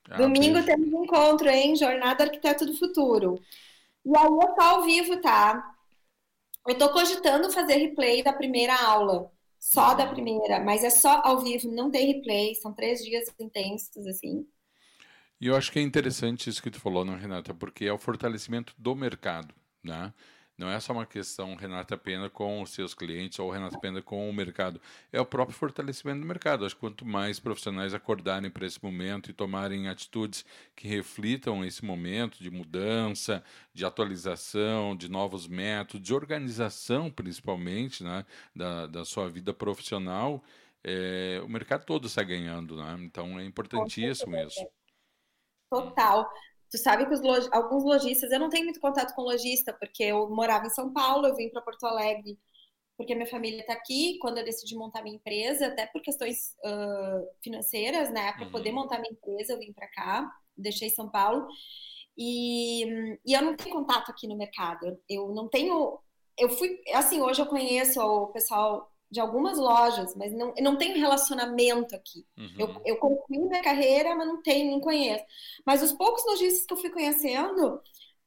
Ah, 0.10 0.18
Domingo 0.18 0.54
beijo. 0.56 0.68
temos 0.68 0.94
um 0.94 1.04
encontro, 1.04 1.50
hein? 1.50 1.76
Jornada 1.76 2.24
Arquiteto 2.24 2.66
do 2.66 2.78
Futuro. 2.78 3.40
E 4.06 4.18
aí 4.18 4.26
eu 4.26 4.56
tô 4.56 4.62
ao 4.62 4.84
vivo, 4.84 5.20
tá? 5.22 5.74
Eu 6.68 6.78
tô 6.78 6.92
cogitando 6.92 7.52
fazer 7.52 7.76
replay 7.76 8.24
da 8.24 8.34
primeira 8.34 8.76
aula. 8.76 9.32
Só 9.60 9.96
da 9.96 10.06
uhum. 10.06 10.14
primeira, 10.14 10.60
mas 10.60 10.84
é 10.84 10.90
só 10.90 11.22
ao 11.24 11.40
vivo, 11.42 11.72
não 11.72 11.90
tem 11.90 12.14
replay, 12.14 12.54
são 12.56 12.74
três 12.74 13.04
dias 13.04 13.28
intensos, 13.40 14.06
assim. 14.06 14.48
E 15.40 15.48
eu 15.48 15.56
acho 15.56 15.72
que 15.72 15.80
é 15.80 15.82
interessante 15.82 16.50
isso 16.50 16.62
que 16.62 16.72
tu 16.72 16.80
falou, 16.80 17.06
não, 17.06 17.16
Renata? 17.16 17.54
Porque 17.54 17.86
é 17.86 17.94
o 17.94 17.98
fortalecimento 17.98 18.74
do 18.78 18.96
mercado, 18.96 19.54
né? 19.84 20.14
Não 20.58 20.72
é 20.72 20.80
só 20.80 20.92
uma 20.92 21.06
questão 21.06 21.54
Renata 21.54 21.96
Pena 21.96 22.32
com 22.32 22.64
os 22.64 22.72
seus 22.72 22.96
clientes 22.96 23.38
ou 23.38 23.52
Renata 23.52 23.80
Pena 23.80 24.02
com 24.02 24.28
o 24.28 24.34
mercado. 24.34 24.82
É 25.14 25.22
o 25.22 25.26
próprio 25.26 25.56
fortalecimento 25.56 26.22
do 26.22 26.26
mercado. 26.26 26.66
Acho 26.66 26.74
que 26.74 26.82
quanto 26.82 27.06
mais 27.06 27.40
profissionais 27.40 27.94
acordarem 27.94 28.50
para 28.50 28.66
esse 28.66 28.84
momento 28.84 29.30
e 29.30 29.34
tomarem 29.34 29.88
atitudes 29.88 30.44
que 30.76 30.88
reflitam 30.88 31.64
esse 31.64 31.86
momento 31.86 32.42
de 32.42 32.50
mudança, 32.50 33.44
de 33.72 33.86
atualização, 33.86 34.96
de 34.96 35.08
novos 35.08 35.48
métodos, 35.48 36.02
de 36.02 36.14
organização, 36.14 37.12
principalmente, 37.12 38.04
né, 38.04 38.26
da, 38.56 38.88
da 38.88 39.06
sua 39.06 39.30
vida 39.30 39.54
profissional, 39.54 40.44
é, 40.84 41.40
o 41.46 41.48
mercado 41.48 41.86
todo 41.86 42.08
está 42.08 42.24
ganhando. 42.24 42.78
Né? 42.78 42.98
Então 43.02 43.40
é 43.40 43.46
importantíssimo 43.46 44.36
isso. 44.36 44.68
Total. 45.70 46.30
Tu 46.70 46.78
sabe 46.78 47.06
que 47.06 47.14
alguns 47.52 47.84
lojistas, 47.84 48.32
eu 48.32 48.40
não 48.40 48.50
tenho 48.50 48.66
muito 48.66 48.80
contato 48.80 49.16
com 49.16 49.22
lojista, 49.22 49.74
porque 49.74 50.04
eu 50.04 50.30
morava 50.30 50.68
em 50.68 50.70
São 50.70 50.92
Paulo, 50.92 51.28
eu 51.28 51.36
vim 51.36 51.50
para 51.50 51.62
Porto 51.62 51.86
Alegre 51.86 52.38
porque 52.98 53.14
minha 53.14 53.30
família 53.30 53.62
está 53.62 53.74
aqui. 53.74 54.18
Quando 54.20 54.40
eu 54.40 54.44
decidi 54.44 54.76
montar 54.76 55.04
minha 55.04 55.16
empresa, 55.16 55.68
até 55.68 55.86
por 55.86 56.02
questões 56.02 56.56
uh, 56.66 57.28
financeiras, 57.44 58.12
né, 58.12 58.34
para 58.34 58.46
uhum. 58.46 58.52
poder 58.52 58.72
montar 58.72 59.00
minha 59.00 59.14
empresa, 59.14 59.54
eu 59.54 59.60
vim 59.60 59.72
para 59.72 59.88
cá, 59.88 60.30
deixei 60.58 60.90
São 60.90 61.08
Paulo. 61.08 61.48
E, 62.18 62.84
e 63.24 63.34
eu 63.34 63.42
não 63.44 63.56
tenho 63.56 63.76
contato 63.76 64.10
aqui 64.10 64.28
no 64.28 64.36
mercado. 64.36 65.00
Eu 65.08 65.30
não 65.30 65.48
tenho. 65.48 66.00
Eu 66.38 66.50
fui. 66.50 66.82
Assim, 66.96 67.22
hoje 67.22 67.40
eu 67.40 67.46
conheço 67.46 68.02
o 68.02 68.28
pessoal 68.28 68.92
de 69.10 69.20
algumas 69.20 69.58
lojas, 69.58 70.16
mas 70.16 70.34
não, 70.34 70.54
eu 70.56 70.64
não 70.64 70.78
tenho 70.78 71.00
relacionamento 71.00 71.96
aqui. 71.96 72.26
Uhum. 72.38 72.56
Eu, 72.60 72.82
eu 72.86 72.98
concluí 72.98 73.40
minha 73.40 73.64
carreira, 73.64 74.16
mas 74.16 74.28
não 74.28 74.42
tenho, 74.42 74.72
não 74.72 74.82
conheço. 74.82 75.24
Mas 75.66 75.82
os 75.82 75.94
poucos 75.94 76.26
lojistas 76.26 76.66
que 76.66 76.74
eu 76.74 76.78
fui 76.78 76.90
conhecendo 76.90 77.82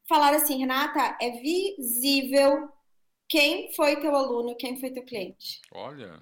falaram 0.09 0.39
assim, 0.39 0.59
Renata, 0.59 1.17
é 1.21 1.31
visível 1.33 2.69
quem 3.29 3.73
foi 3.75 4.01
teu 4.01 4.15
aluno, 4.17 4.57
quem 4.57 4.79
foi 4.81 4.91
teu 4.91 5.05
cliente. 5.05 5.61
Olha, 5.73 6.21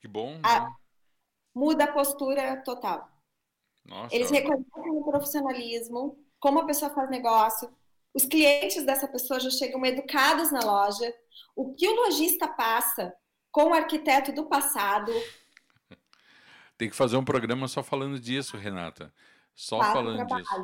que 0.00 0.06
bom. 0.06 0.34
Né? 0.34 0.42
A, 0.44 0.68
muda 1.54 1.84
a 1.84 1.92
postura 1.92 2.62
total. 2.62 3.10
Nossa. 3.84 4.14
Eles 4.14 4.30
reconhecem 4.30 4.90
o 4.90 5.04
profissionalismo, 5.04 6.18
como 6.38 6.60
a 6.60 6.66
pessoa 6.66 6.90
faz 6.92 7.08
negócio. 7.08 7.68
Os 8.12 8.24
clientes 8.24 8.84
dessa 8.84 9.08
pessoa 9.08 9.40
já 9.40 9.50
chegam 9.50 9.84
educados 9.86 10.52
na 10.52 10.60
loja. 10.60 11.12
O 11.54 11.74
que 11.74 11.88
o 11.88 11.94
lojista 11.94 12.46
passa 12.46 13.14
com 13.56 13.70
o 13.70 13.74
arquiteto 13.74 14.32
do 14.32 14.44
passado. 14.44 15.10
Tem 16.76 16.90
que 16.90 16.94
fazer 16.94 17.16
um 17.16 17.24
programa 17.24 17.66
só 17.66 17.82
falando 17.82 18.20
disso, 18.20 18.58
Renata. 18.58 19.10
Só 19.54 19.78
passa 19.78 19.92
falando 19.94 20.26
disso. 20.26 20.54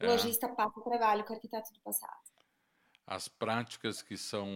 O 0.00 0.04
é. 0.04 0.06
lojista 0.06 0.48
passa 0.48 0.80
o 0.80 0.82
trabalho 0.82 1.22
com 1.22 1.34
o 1.34 1.36
arquiteto 1.36 1.70
do 1.70 1.80
passado. 1.80 2.16
As 3.06 3.28
práticas 3.28 4.00
que 4.00 4.16
são 4.16 4.48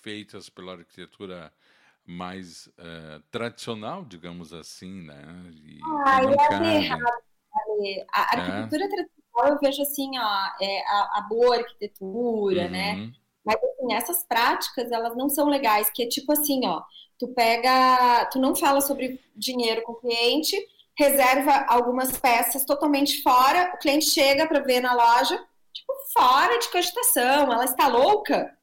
feitas 0.00 0.48
pela 0.48 0.72
arquitetura 0.72 1.52
mais 2.06 2.68
uh, 2.68 3.20
tradicional, 3.30 4.02
digamos 4.02 4.54
assim, 4.54 5.02
né? 5.02 5.22
E, 5.52 5.80
ah, 6.06 6.22
é 6.22 6.76
errado. 6.76 7.04
A 8.14 8.20
é. 8.20 8.40
arquitetura 8.40 8.84
é. 8.84 8.88
tradicional 8.88 9.48
eu 9.52 9.58
vejo 9.60 9.82
assim, 9.82 10.18
ó, 10.18 10.50
é 10.58 10.84
a, 10.86 11.18
a 11.18 11.26
boa 11.28 11.56
arquitetura, 11.58 12.66
né? 12.66 12.94
uhum. 12.94 13.06
né? 13.08 13.12
Mas 13.44 13.56
assim, 13.56 13.92
essas 13.92 14.24
práticas, 14.24 14.90
elas 14.90 15.16
não 15.16 15.28
são 15.28 15.48
legais, 15.48 15.90
que 15.90 16.02
é 16.02 16.08
tipo 16.08 16.32
assim, 16.32 16.66
ó, 16.66 16.82
tu 17.18 17.28
pega, 17.28 18.24
tu 18.32 18.38
não 18.38 18.56
fala 18.56 18.80
sobre 18.80 19.20
dinheiro 19.36 19.82
com 19.82 19.92
o 19.92 20.00
cliente, 20.00 20.56
reserva 20.96 21.66
algumas 21.68 22.16
peças 22.16 22.64
totalmente 22.64 23.22
fora, 23.22 23.72
o 23.74 23.78
cliente 23.78 24.06
chega 24.06 24.46
para 24.46 24.60
ver 24.60 24.80
na 24.80 24.94
loja, 24.94 25.36
tipo, 25.72 25.92
fora 26.12 26.58
de 26.58 26.68
cogitação, 26.70 27.52
ela 27.52 27.64
está 27.64 27.88
louca. 27.88 28.56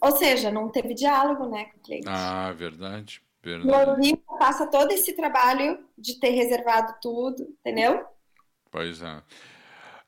Ou 0.00 0.16
seja, 0.16 0.50
não 0.50 0.70
teve 0.70 0.94
diálogo, 0.94 1.46
né, 1.46 1.66
com 1.66 1.78
o 1.78 1.82
cliente. 1.82 2.06
Ah, 2.08 2.52
verdade. 2.52 3.22
verdade. 3.42 4.12
No 4.12 4.38
passa 4.38 4.66
todo 4.66 4.90
esse 4.92 5.12
trabalho 5.14 5.84
de 5.96 6.18
ter 6.18 6.30
reservado 6.30 6.94
tudo, 7.00 7.42
entendeu? 7.60 8.04
Pois 8.70 9.02
é. 9.02 9.22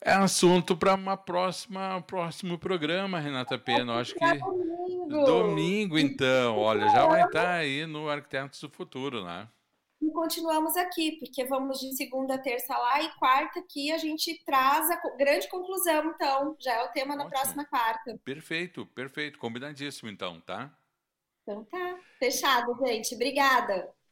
É 0.04 0.12
assunto 0.12 0.76
para 0.76 0.94
uma 0.94 1.16
próxima 1.16 2.02
próximo 2.02 2.58
programa, 2.58 3.18
Renata 3.18 3.58
Pena. 3.58 3.94
Acho 3.94 4.14
que 4.14 4.38
domingo. 4.38 5.24
domingo, 5.24 5.98
então. 5.98 6.58
Olha, 6.58 6.86
já 6.90 7.06
vai 7.06 7.24
estar 7.24 7.42
tá 7.42 7.54
aí 7.54 7.86
no 7.86 8.10
Arquitetos 8.10 8.60
do 8.60 8.68
Futuro, 8.68 9.24
né? 9.24 9.48
E 10.02 10.10
continuamos 10.10 10.76
aqui, 10.76 11.12
porque 11.12 11.46
vamos 11.46 11.80
de 11.80 11.96
segunda, 11.96 12.36
terça 12.36 12.76
lá 12.76 13.00
e 13.00 13.08
quarta 13.14 13.60
aqui 13.60 13.90
a 13.90 13.96
gente 13.96 14.44
traz 14.44 14.90
a 14.90 15.00
grande 15.16 15.48
conclusão, 15.48 16.10
então. 16.10 16.54
Já 16.60 16.74
é 16.74 16.84
o 16.84 16.88
tema 16.88 17.14
Ótimo. 17.14 17.24
da 17.24 17.30
próxima 17.30 17.64
quarta. 17.64 18.20
Perfeito, 18.22 18.84
perfeito. 18.84 19.38
Combinadíssimo, 19.38 20.10
então, 20.10 20.38
tá? 20.42 20.70
Então 21.42 21.64
tá. 21.64 21.98
Fechado, 22.18 22.76
gente. 22.84 23.14
Obrigada. 23.14 23.93